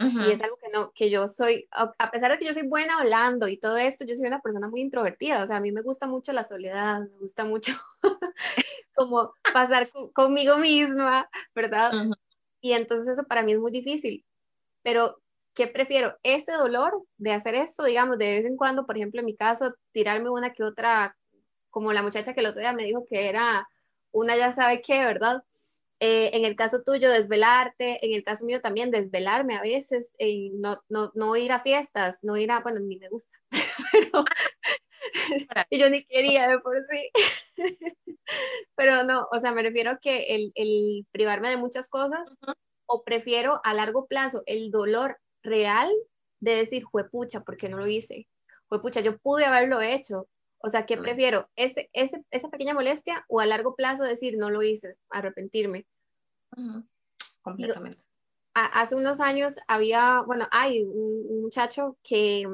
[0.00, 2.98] Y es algo que no, que yo soy, a pesar de que yo soy buena
[2.98, 5.82] hablando y todo esto, yo soy una persona muy introvertida, o sea, a mí me
[5.82, 7.74] gusta mucho la soledad, me gusta mucho
[8.96, 11.92] como pasar conmigo misma, ¿verdad?
[12.60, 14.24] Y entonces eso para mí es muy difícil,
[14.82, 15.20] pero
[15.54, 16.16] ¿qué prefiero?
[16.22, 19.74] Ese dolor de hacer esto, digamos, de vez en cuando, por ejemplo, en mi caso,
[19.92, 21.16] tirarme una que otra,
[21.70, 23.66] como la muchacha que el otro día me dijo que era
[24.12, 25.42] una ya sabe qué, ¿verdad?
[26.00, 30.50] Eh, en el caso tuyo, desvelarte, en el caso mío también, desvelarme a veces, eh,
[30.54, 33.36] no, no, no ir a fiestas, no ir a, bueno, ni me gusta,
[33.92, 34.24] pero
[35.70, 37.10] y yo ni quería de por sí.
[38.74, 42.34] pero no, o sea, me refiero a que el, el privarme de muchas cosas,
[42.86, 45.92] o prefiero a largo plazo el dolor real
[46.40, 48.26] de decir, juepucha, ¿por qué no lo hice?
[48.68, 50.26] Juepucha, yo pude haberlo hecho.
[50.58, 51.48] O sea, ¿qué prefiero?
[51.56, 55.86] ¿Ese, ese, ¿Esa pequeña molestia o a largo plazo decir, no lo hice, arrepentirme?
[57.42, 57.98] Completamente.
[58.54, 62.48] hace unos años había, bueno, hay un, muchacho que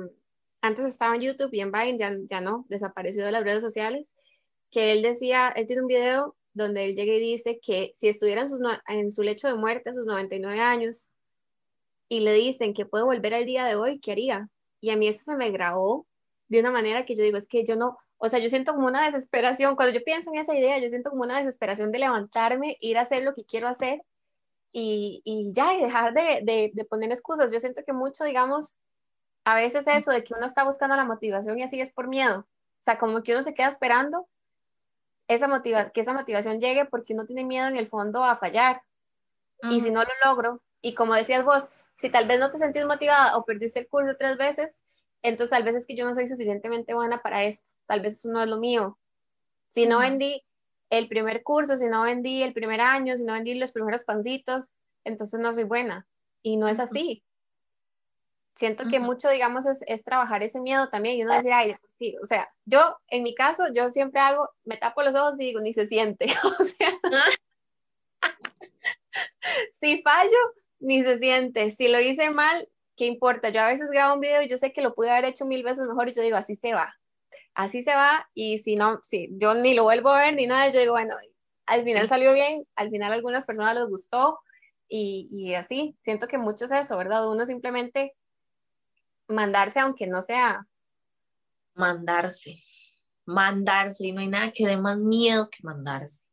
[0.60, 4.14] antes estaba en YouTube y en Vine, ya, ya no, desapareció de las redes sociales,
[4.70, 8.40] que él decía, él tiene un video donde él llega y dice que si estuviera
[8.40, 11.09] en, sus, en su lecho de muerte a sus 99 años,
[12.10, 14.48] y le dicen que puede volver al día de hoy, ¿qué haría?
[14.80, 16.08] Y a mí eso se me grabó
[16.48, 18.88] de una manera que yo digo, es que yo no, o sea, yo siento como
[18.88, 22.76] una desesperación, cuando yo pienso en esa idea, yo siento como una desesperación de levantarme,
[22.80, 24.02] ir a hacer lo que quiero hacer
[24.72, 27.52] y, y ya, y dejar de, de, de, poner excusas.
[27.52, 28.80] Yo siento que mucho, digamos,
[29.44, 32.40] a veces eso de que uno está buscando la motivación y así es por miedo.
[32.40, 34.28] O sea, como que uno se queda esperando
[35.28, 38.82] esa motiva que esa motivación llegue porque uno tiene miedo en el fondo a fallar.
[39.62, 41.68] Y si no lo logro, y como decías vos,
[42.00, 44.80] si tal vez no te sentís motivada o perdiste el curso tres veces,
[45.20, 48.32] entonces tal vez es que yo no soy suficientemente buena para esto, tal vez eso
[48.32, 48.98] no es lo mío.
[49.68, 50.42] Si no vendí
[50.88, 54.70] el primer curso, si no vendí el primer año, si no vendí los primeros pancitos,
[55.04, 56.06] entonces no soy buena.
[56.42, 57.22] Y no es así.
[58.54, 62.16] Siento que mucho, digamos, es, es, trabajar ese miedo también y uno decir, ay, sí,
[62.22, 65.60] o sea, yo en mi caso, yo siempre hago, me tapo los ojos y digo,
[65.60, 66.26] ni se siente.
[66.60, 66.90] O sea,
[69.80, 70.38] si fallo,
[70.80, 71.70] ni se siente.
[71.70, 73.50] Si lo hice mal, ¿qué importa?
[73.50, 75.62] Yo a veces grabo un video y yo sé que lo pude haber hecho mil
[75.62, 76.94] veces mejor y yo digo, así se va.
[77.54, 80.70] Así se va y si no, si yo ni lo vuelvo a ver ni nada,
[80.70, 81.14] yo digo, bueno,
[81.66, 84.40] al final salió bien, al final a algunas personas les gustó
[84.88, 85.96] y, y así.
[86.00, 87.30] Siento que mucho es eso, ¿verdad?
[87.30, 88.14] Uno simplemente
[89.28, 90.66] mandarse aunque no sea.
[91.74, 92.56] Mandarse,
[93.24, 96.26] mandarse y no hay nada que dé más miedo que mandarse.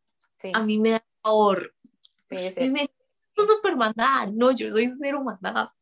[0.53, 1.73] A mí me da favor.
[2.29, 2.69] Sí, sí.
[2.69, 2.87] Me
[3.45, 4.31] súper mandada.
[4.33, 5.73] No, yo soy cero mandada.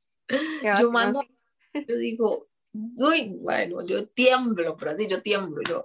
[0.79, 1.21] Yo mando,
[1.73, 5.83] yo digo, uy, bueno, yo tiemblo, pero así yo tiemblo, yo.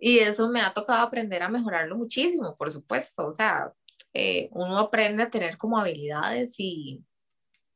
[0.00, 3.26] Y eso me ha tocado aprender a mejorarlo muchísimo, por supuesto.
[3.26, 3.72] O sea,
[4.12, 7.02] eh, uno aprende a tener como habilidades y,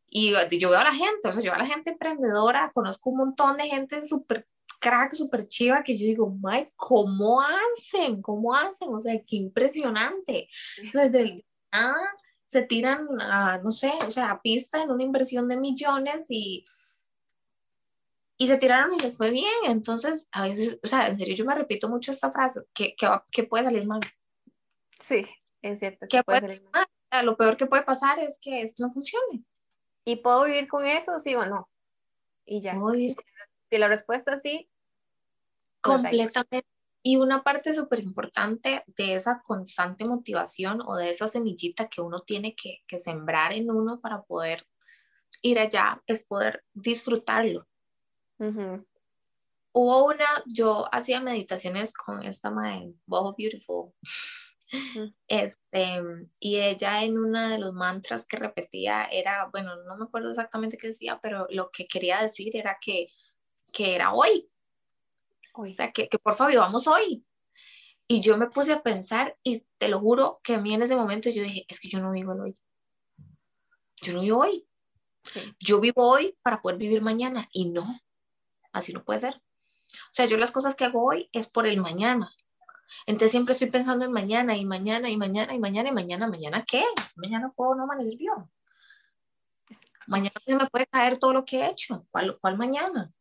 [0.09, 3.11] y yo veo a la gente, o sea, yo veo a la gente emprendedora, conozco
[3.11, 4.47] un montón de gente súper
[4.81, 8.21] crack, súper chiva, que yo digo, Mike, ¿cómo hacen?
[8.21, 8.89] ¿Cómo hacen?
[8.91, 10.49] O sea, qué impresionante.
[10.77, 11.97] Entonces, desde nada
[12.47, 16.65] se tiran a, no sé, o sea, a pista en una inversión de millones y,
[18.39, 19.53] y se tiraron y les fue bien.
[19.65, 22.95] Entonces, a veces, o sea, en serio, yo me repito mucho esta frase, que,
[23.31, 24.01] que, puede salir mal.
[25.01, 25.27] Sí,
[25.61, 26.07] es cierto.
[26.09, 26.87] Que puede, salir mal.
[27.25, 29.45] lo peor que puede pasar es que esto no funcione.
[30.05, 31.69] ¿Y puedo vivir con eso, sí o no?
[32.45, 32.77] Y ya.
[33.69, 34.71] Si la respuesta es sí.
[35.83, 36.76] Pues Completamente.
[37.07, 42.23] Y una parte súper importante de esa constante motivación o de esa semillita que uno
[42.23, 44.67] tiene que, que sembrar en uno para poder
[45.41, 47.69] ir allá es poder disfrutarlo.
[48.41, 53.93] Hubo una, yo hacía meditaciones con esta madre, Boho Beautiful,
[55.29, 56.03] este,
[56.41, 60.77] y ella en uno de los mantras que repetía era, bueno, no me acuerdo exactamente
[60.77, 63.07] qué decía, pero lo que quería decir era que,
[63.73, 64.51] que era hoy.
[65.57, 67.25] O sea, que, que por favor vivamos hoy.
[68.09, 70.95] Y yo me puse a pensar y te lo juro que a mí en ese
[70.95, 72.59] momento yo dije, es que yo no vivo el hoy.
[74.03, 74.67] Yo no vivo hoy.
[75.59, 77.85] Yo vivo hoy para poder vivir mañana y no,
[78.73, 79.35] así no puede ser.
[79.35, 82.33] O sea, yo las cosas que hago hoy es por el mañana.
[83.07, 86.65] Entonces siempre estoy pensando en mañana y mañana y mañana y mañana y mañana, mañana
[86.67, 86.85] qué?
[87.17, 88.35] Mañana puedo no amanecer bien.
[90.07, 92.07] Mañana se me puede caer todo lo que he hecho.
[92.11, 93.13] ¿Cuál, cuál mañana?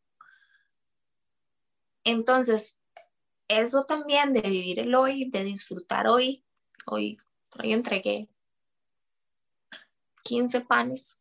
[2.06, 2.78] Entonces,
[3.48, 6.44] eso también de vivir el hoy, de disfrutar hoy,
[6.86, 7.18] hoy,
[7.60, 8.28] hoy entregué
[10.22, 11.20] 15 panes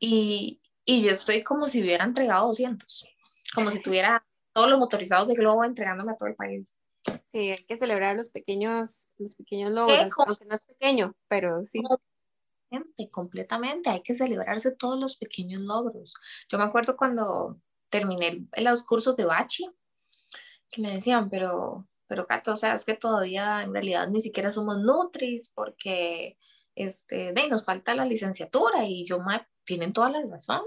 [0.00, 3.06] y, y yo estoy como si hubiera entregado 200,
[3.54, 6.76] como si tuviera todos los motorizados de Globo entregándome a todo el país.
[7.32, 11.80] Sí, hay que celebrar los pequeños, los pequeños logros, aunque no es pequeño, pero sí.
[11.80, 16.14] Completamente, completamente, hay que celebrarse todos los pequeños logros.
[16.48, 19.68] Yo me acuerdo cuando terminé los cursos de Bachi,
[20.70, 24.52] que me decían, pero, pero Cato, o sea, es que todavía en realidad ni siquiera
[24.52, 26.38] somos Nutris porque
[26.74, 30.62] este, de, nos falta la licenciatura y yo, me, tienen toda la razón.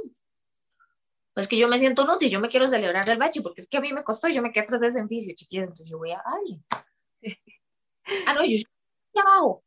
[1.34, 3.78] Pues que yo me siento útil, yo me quiero celebrar el bache, porque es que
[3.78, 5.98] a mí me costó y yo me quedé tres veces en vicio, chiquillas, entonces yo
[5.98, 6.64] voy a darle.
[8.28, 8.74] ah, no, yo estoy
[9.14, 9.64] aquí abajo,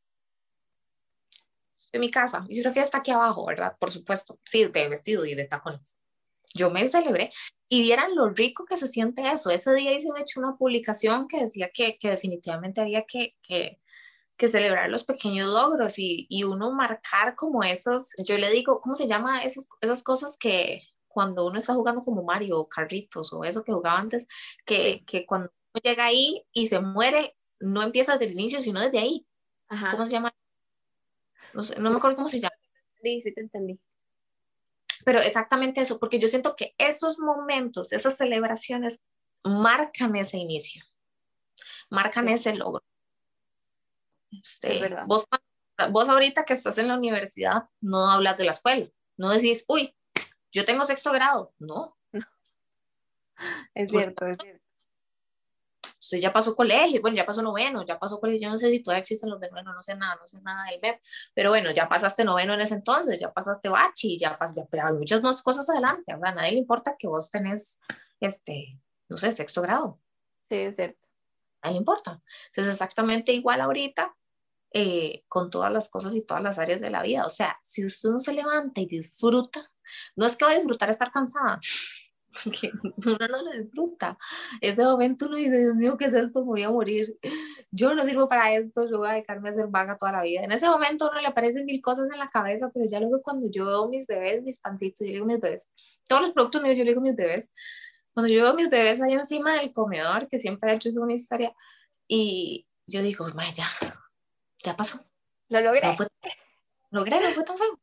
[1.92, 3.76] en mi casa, mi Sofía está aquí abajo, ¿verdad?
[3.78, 6.01] Por supuesto, sí, de vestido y de tacones.
[6.54, 7.30] Yo me celebré
[7.68, 9.50] y vieran lo rico que se siente eso.
[9.50, 13.80] Ese día hice, de hecho, una publicación que decía que, que definitivamente había que, que,
[14.36, 18.94] que, celebrar los pequeños logros y, y, uno marcar como esos, yo le digo, ¿cómo
[18.94, 19.42] se llama?
[19.42, 20.82] Esas, esas cosas que,
[21.12, 24.26] cuando uno está jugando como Mario o Carritos o eso que jugaba antes,
[24.64, 28.80] que, que cuando uno llega ahí y se muere, no empieza desde el inicio, sino
[28.80, 29.26] desde ahí.
[29.68, 30.34] ¿Cómo se llama?
[31.54, 32.54] No, sé, no me acuerdo cómo se llama.
[33.02, 33.78] Sí, sí te entendí.
[35.04, 39.02] Pero exactamente eso, porque yo siento que esos momentos, esas celebraciones,
[39.44, 40.84] marcan ese inicio,
[41.90, 42.84] marcan ese logro.
[44.30, 45.26] Este, vos,
[45.90, 49.94] vos ahorita que estás en la universidad, no hablas de la escuela, no decís, uy,
[50.50, 51.96] yo tengo sexto grado, no.
[53.74, 54.61] Es cierto, es cierto.
[56.02, 58.82] Usted ya pasó colegio, bueno, ya pasó noveno, ya pasó colegio, yo no sé si
[58.82, 61.00] todavía existen los de noveno, no sé nada, no sé nada del MEP,
[61.32, 64.94] pero bueno, ya pasaste noveno en ese entonces, ya pasaste bachi, ya pasaste, pero hay
[64.94, 67.78] muchas más cosas adelante, a nadie le importa que vos tenés,
[68.18, 70.00] este, no sé, sexto grado.
[70.50, 71.06] Sí, es cierto.
[71.62, 72.20] le importa.
[72.46, 74.12] Entonces, exactamente igual ahorita
[74.72, 77.26] eh, con todas las cosas y todas las áreas de la vida.
[77.26, 79.70] O sea, si usted no se levanta y disfruta,
[80.16, 81.60] no es que va a disfrutar estar cansada,
[82.32, 82.70] porque
[83.06, 84.18] uno no lo disfruta.
[84.60, 86.40] Ese momento uno dice, Dios mío, ¿qué es esto?
[86.40, 87.18] Me voy a morir.
[87.70, 90.42] Yo no sirvo para esto, yo voy a dedicarme a ser vaga toda la vida.
[90.42, 93.48] En ese momento uno le aparecen mil cosas en la cabeza, pero ya luego cuando
[93.50, 95.70] yo veo mis bebés, mis pancitos, yo digo mis bebés,
[96.06, 97.52] todos los productos míos, yo digo mis bebés,
[98.12, 101.14] cuando yo veo mis bebés ahí encima del comedor, que siempre he hecho es una
[101.14, 101.54] historia,
[102.06, 103.66] y yo digo, ya,
[104.62, 105.00] ya pasó.
[105.48, 105.82] Lo logré.
[105.82, 106.06] No fue,
[106.90, 107.80] logré, no fue tan feo.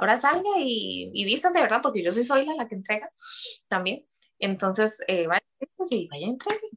[0.00, 1.80] Ahora salga y, y vístase, ¿verdad?
[1.82, 3.12] Porque yo soy Zoila la que entrega
[3.68, 4.06] también.
[4.38, 5.42] Entonces, eh, vaya,
[5.90, 6.70] y vaya, entregue.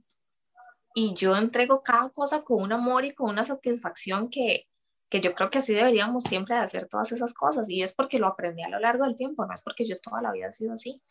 [0.94, 4.68] Y yo entrego cada cosa con un amor y con una satisfacción que,
[5.08, 7.70] que yo creo que así deberíamos siempre de hacer todas esas cosas.
[7.70, 10.22] Y es porque lo aprendí a lo largo del tiempo, no es porque yo toda
[10.22, 11.02] la vida he sido así.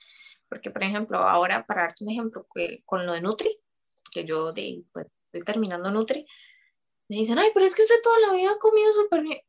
[0.51, 3.59] Porque, por ejemplo, ahora, para darte un ejemplo, que, con lo de Nutri,
[4.13, 6.27] que yo de, pues, estoy terminando Nutri,
[7.09, 9.41] me dicen, ay, pero es que usted toda la vida ha comido súper bien.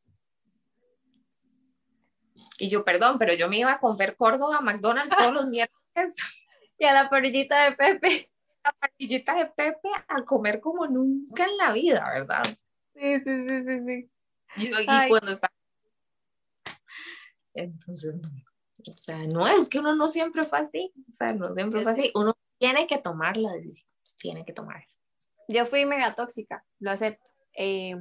[2.63, 5.83] Y yo, perdón, pero yo me iba con Fer Córdoba a McDonald's todos los miércoles.
[6.79, 8.31] Y a la parrillita de Pepe.
[8.63, 12.43] La parrillita de Pepe a comer como nunca en la vida, ¿verdad?
[12.93, 14.11] Sí, sí, sí, sí, sí.
[14.55, 15.51] Y, y cuando está...
[17.53, 18.15] Entonces,
[18.91, 21.91] o sea, no es que uno no siempre fue así, o sea, no siempre fue
[21.91, 22.11] así.
[22.15, 24.87] Uno tiene que tomar la decisión, tiene que tomar.
[25.49, 27.29] Yo fui mega tóxica, lo acepto.
[27.55, 27.95] Eh,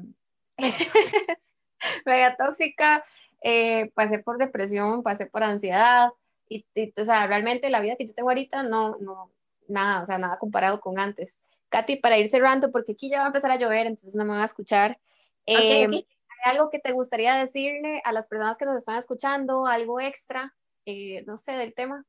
[2.07, 3.03] mega tóxica,
[3.43, 6.11] eh, pasé por depresión, pasé por ansiedad,
[6.49, 6.65] y,
[7.01, 9.31] o sea, realmente la vida que yo tengo ahorita no, no,
[9.69, 11.41] nada, o sea, nada comparado con antes.
[11.71, 14.31] Katy, para ir cerrando, porque aquí ya va a empezar a llover, entonces no me
[14.31, 14.99] van a escuchar.
[15.47, 16.07] Eh, ¿Hay
[16.45, 19.67] algo que te gustaría decirle a las personas que nos están escuchando?
[19.67, 20.55] ¿Algo extra?
[20.85, 22.05] Eh, no sé, del tema.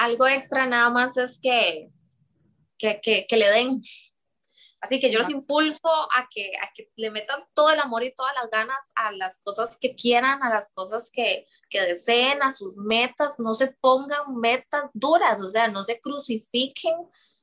[0.00, 1.90] Algo extra nada más es que,
[2.78, 3.78] que, que, que le den,
[4.82, 8.12] Así que yo los impulso a que, a que le metan todo el amor y
[8.16, 12.50] todas las ganas a las cosas que quieran, a las cosas que, que deseen, a
[12.50, 13.38] sus metas.
[13.38, 16.96] No se pongan metas duras, o sea, no se crucifiquen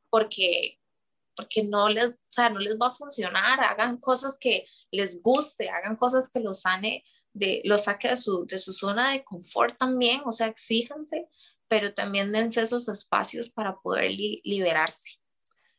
[0.09, 0.79] porque,
[1.33, 3.63] porque no, les, o sea, no les va a funcionar.
[3.63, 8.45] Hagan cosas que les guste, hagan cosas que los sane, de, los saque de su,
[8.47, 11.29] de su zona de confort también, o sea, exíjanse,
[11.69, 15.21] pero también dense esos espacios para poder liberarse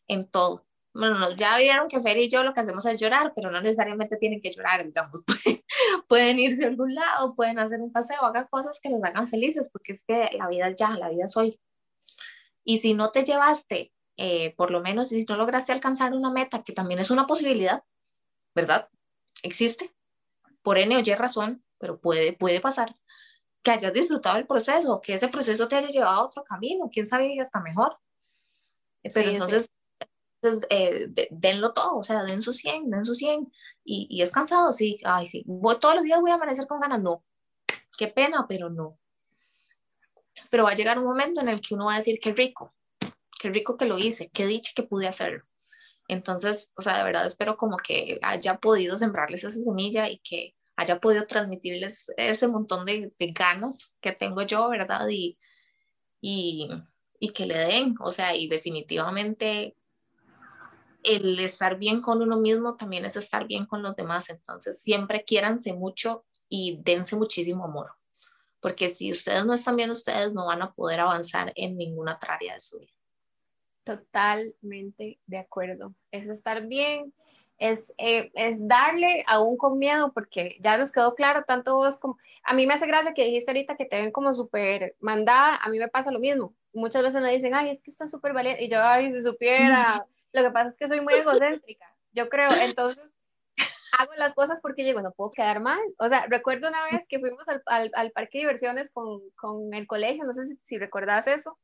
[0.08, 3.51] en todo bueno, ya vieron que Fer y yo lo que hacemos es llorar, pero
[3.51, 5.22] no necesariamente tienen que llorar, digamos,
[6.09, 9.70] pueden, irse a algún lado, pueden hacer un paseo, hagan cosas que los hagan felices,
[9.72, 11.61] porque es que la vida es ya, la vida es hoy.
[12.64, 16.62] Y si no te llevaste, eh, por lo menos, si no lograste alcanzar una meta,
[16.62, 17.84] que también es una posibilidad,
[18.55, 18.88] ¿verdad?
[19.43, 19.95] Existe,
[20.62, 22.97] por N o Y razón, pero puede, puede pasar,
[23.62, 27.07] que hayas disfrutado el proceso, que ese proceso te haya llevado a otro camino, quién
[27.07, 27.97] sabe, hasta mejor.
[29.03, 29.72] Pero entonces,
[30.43, 33.53] entonces, eh, denlo todo, o sea, den su 100, den su 100.
[33.84, 35.45] Y, y es cansado, sí, ay, sí,
[35.80, 37.24] todos los días voy a amanecer con ganas, no.
[37.99, 38.99] Qué pena, pero no.
[40.51, 42.74] Pero va a llegar un momento en el que uno va a decir, qué rico,
[43.38, 45.45] qué rico que lo hice, qué dicha que pude hacerlo.
[46.09, 50.55] Entonces, o sea, de verdad espero como que haya podido sembrarles esa semilla y que
[50.76, 55.07] haya podido transmitirles ese montón de, de ganas que tengo yo, ¿verdad?
[55.11, 55.38] Y,
[56.20, 56.68] y,
[57.18, 59.76] y que le den, o sea, y definitivamente
[61.05, 64.30] el estar bien con uno mismo también es estar bien con los demás.
[64.30, 67.92] Entonces, siempre quiéranse mucho y dense muchísimo amor.
[68.61, 72.34] Porque si ustedes no están bien, ustedes no van a poder avanzar en ninguna otra
[72.34, 72.92] área de su vida.
[73.84, 75.94] Totalmente de acuerdo.
[76.11, 77.14] Es estar bien,
[77.57, 82.18] es, eh, es darle aún con miedo, porque ya nos quedó claro, tanto vos como...
[82.42, 85.68] A mí me hace gracia que dijiste ahorita que te ven como súper mandada, a
[85.70, 86.55] mí me pasa lo mismo.
[86.74, 89.22] Muchas veces me dicen, ay, es que usted es súper valiente, y yo, ay, si
[89.22, 92.50] supiera Lo que pasa es que soy muy egocéntrica, yo creo.
[92.62, 93.04] Entonces,
[93.98, 95.80] hago las cosas porque digo, no puedo quedar mal.
[95.98, 99.86] O sea, recuerdo una vez que fuimos al, al, parque de diversiones con, con, el
[99.86, 101.58] colegio, no sé si, si recuerdas eso.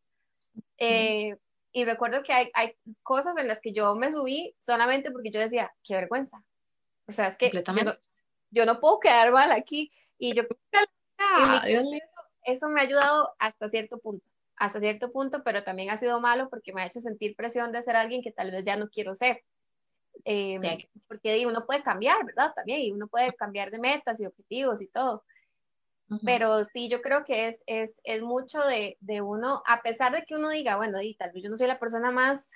[0.78, 1.36] Eh,
[1.72, 5.40] y recuerdo que hay, hay, cosas en las que yo me subí solamente porque yo
[5.40, 6.42] decía, qué vergüenza.
[7.06, 7.94] O sea, es que yo no,
[8.50, 9.92] yo no, puedo quedar mal aquí.
[10.18, 10.42] Y yo
[11.66, 11.84] eso,
[12.44, 16.48] eso me ha ayudado hasta cierto punto hasta cierto punto, pero también ha sido malo
[16.48, 19.14] porque me ha hecho sentir presión de ser alguien que tal vez ya no quiero
[19.14, 19.42] ser.
[20.24, 20.57] Eh,
[21.09, 22.52] Porque uno puede cambiar, ¿verdad?
[22.54, 25.24] También, y uno puede cambiar de metas y objetivos y todo.
[26.24, 30.22] Pero sí, yo creo que es, es, es mucho de, de, uno, a pesar de
[30.22, 32.52] que uno diga, bueno, y tal vez yo no soy la persona más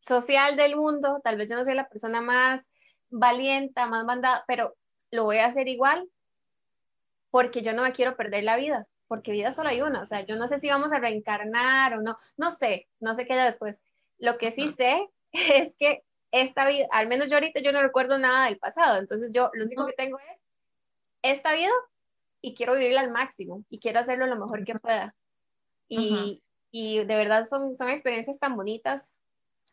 [0.00, 2.70] social del mundo, tal vez yo no soy la persona más
[3.10, 4.74] valiente, más mandada, pero
[5.10, 6.08] lo voy a hacer igual
[7.30, 10.22] porque yo no me quiero perder la vida porque vida solo hay una, o sea,
[10.22, 13.80] yo no sé si vamos a reencarnar o no, no sé, no sé qué después.
[14.18, 18.18] Lo que sí sé es que esta vida, al menos yo ahorita yo no recuerdo
[18.18, 20.40] nada del pasado, entonces yo lo único que tengo es
[21.22, 21.72] esta vida
[22.40, 25.14] y quiero vivirla al máximo y quiero hacerlo lo mejor que pueda.
[25.88, 29.14] Y, y de verdad son, son experiencias tan bonitas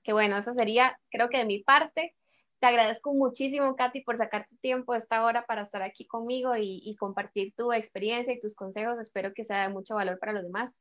[0.03, 2.15] que bueno, eso sería, creo que de mi parte.
[2.62, 6.80] Te agradezco muchísimo, Katy, por sacar tu tiempo esta hora para estar aquí conmigo y,
[6.86, 8.99] y compartir tu experiencia y tus consejos.
[8.99, 10.80] Espero que sea de mucho valor para los demás,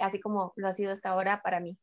[0.00, 1.76] así como lo ha sido esta hora para mí.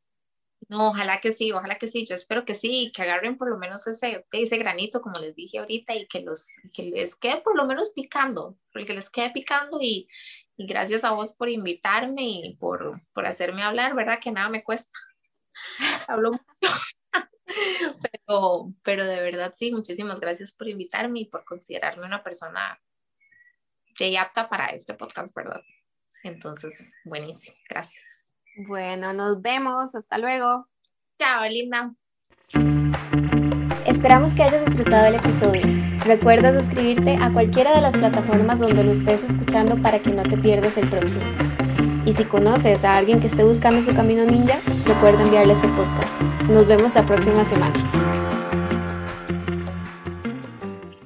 [0.69, 3.57] No, ojalá que sí, ojalá que sí, yo espero que sí, que agarren por lo
[3.57, 7.57] menos ese, ese granito, como les dije ahorita, y que, los, que les quede por
[7.57, 10.07] lo menos picando, que les quede picando y,
[10.55, 14.19] y gracias a vos por invitarme y por, por hacerme hablar, ¿verdad?
[14.21, 14.97] Que nada me cuesta.
[16.07, 16.73] Hablo mucho.
[17.45, 22.79] Pero, pero de verdad sí, muchísimas gracias por invitarme y por considerarme una persona
[23.97, 25.61] ya apta para este podcast, ¿verdad?
[26.23, 28.03] Entonces, buenísimo, gracias.
[28.67, 30.67] Bueno, nos vemos, hasta luego.
[31.17, 31.93] Chao, linda.
[33.85, 35.61] Esperamos que hayas disfrutado el episodio.
[36.05, 40.37] Recuerda suscribirte a cualquiera de las plataformas donde lo estés escuchando para que no te
[40.37, 41.25] pierdas el próximo.
[42.05, 46.21] Y si conoces a alguien que esté buscando su camino ninja, recuerda enviarle este podcast.
[46.49, 47.73] Nos vemos la próxima semana.